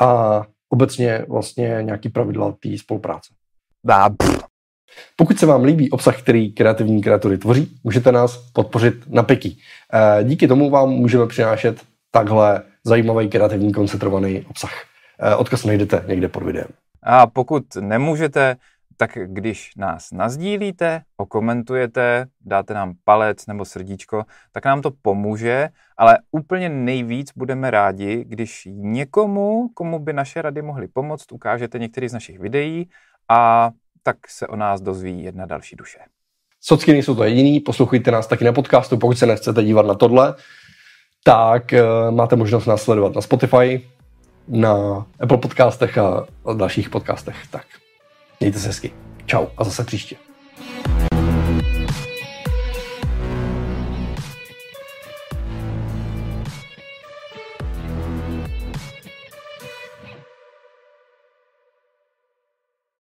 a 0.01 0.43
obecně 0.69 1.25
vlastně 1.29 1.79
nějaký 1.83 2.09
pravidla 2.09 2.53
té 2.63 2.79
spolupráce. 2.79 3.33
Dá, 3.85 4.11
Pokud 5.17 5.39
se 5.39 5.47
vám 5.47 5.65
líbí 5.65 5.91
obsah, 5.91 6.23
který 6.23 6.53
kreativní 6.53 7.03
kreatury 7.03 7.39
tvoří, 7.39 7.79
můžete 7.85 8.13
nás 8.13 8.37
podpořit 8.53 8.95
na 9.07 9.23
Peky. 9.23 9.57
Eh, 9.93 10.25
díky 10.25 10.49
tomu 10.49 10.71
vám 10.71 10.91
můžeme 10.91 11.27
přinášet 11.27 11.81
takhle 12.11 12.63
zajímavý, 12.85 13.29
kreativní, 13.29 13.73
koncentrovaný 13.73 14.47
obsah. 14.51 14.73
Eh, 15.21 15.35
odkaz 15.35 15.65
najdete 15.65 16.05
někde 16.09 16.29
pod 16.29 16.43
videem. 16.43 16.69
A 17.03 17.27
pokud 17.27 17.65
nemůžete, 17.81 18.57
tak 19.01 19.19
když 19.27 19.73
nás 19.77 20.13
nazdílíte, 20.13 21.03
okomentujete, 21.17 22.27
dáte 22.41 22.75
nám 22.75 22.95
palec 23.05 23.47
nebo 23.47 23.65
srdíčko, 23.65 24.25
tak 24.53 24.65
nám 24.65 24.83
to 24.83 24.91
pomůže, 25.03 25.69
ale 25.97 26.19
úplně 26.31 26.69
nejvíc 26.69 27.33
budeme 27.37 27.71
rádi, 27.71 28.25
když 28.29 28.69
někomu, 28.71 29.69
komu 29.75 29.99
by 29.99 30.13
naše 30.13 30.43
rady 30.43 30.63
mohly 30.63 30.89
pomoct, 30.89 31.33
ukážete 31.33 31.79
některý 31.79 32.09
z 32.09 32.13
našich 32.13 32.39
videí 32.39 32.89
a 33.29 33.71
tak 34.03 34.17
se 34.29 34.47
o 34.47 34.57
nás 34.57 34.81
dozví 34.81 35.23
jedna 35.23 35.47
další 35.47 35.77
duše. 35.77 35.99
Socky 36.61 36.93
nejsou 36.93 37.15
to 37.15 37.25
jediný, 37.25 37.61
poslouchejte 37.61 38.11
nás 38.11 38.27
taky 38.27 38.45
na 38.45 38.53
podcastu, 38.53 38.97
pokud 38.97 39.19
se 39.19 39.27
nechcete 39.27 39.63
dívat 39.63 39.87
na 39.87 39.95
tohle, 39.95 40.35
tak 41.25 41.73
uh, 41.73 42.15
máte 42.15 42.37
možnost 42.37 42.67
nás 42.67 42.83
sledovat 42.83 43.15
na 43.15 43.21
Spotify, 43.21 43.89
na 44.49 45.07
Apple 45.21 45.39
podcastech 45.39 45.99
a 45.99 46.27
dalších 46.55 46.91
podcastech. 46.91 47.37
Tak 47.51 47.67
mějte 48.41 48.59
se 48.59 48.67
hezky. 48.67 48.93
Čau 49.27 49.47
a 49.57 49.65
zase 49.65 49.85
příště. 49.85 50.28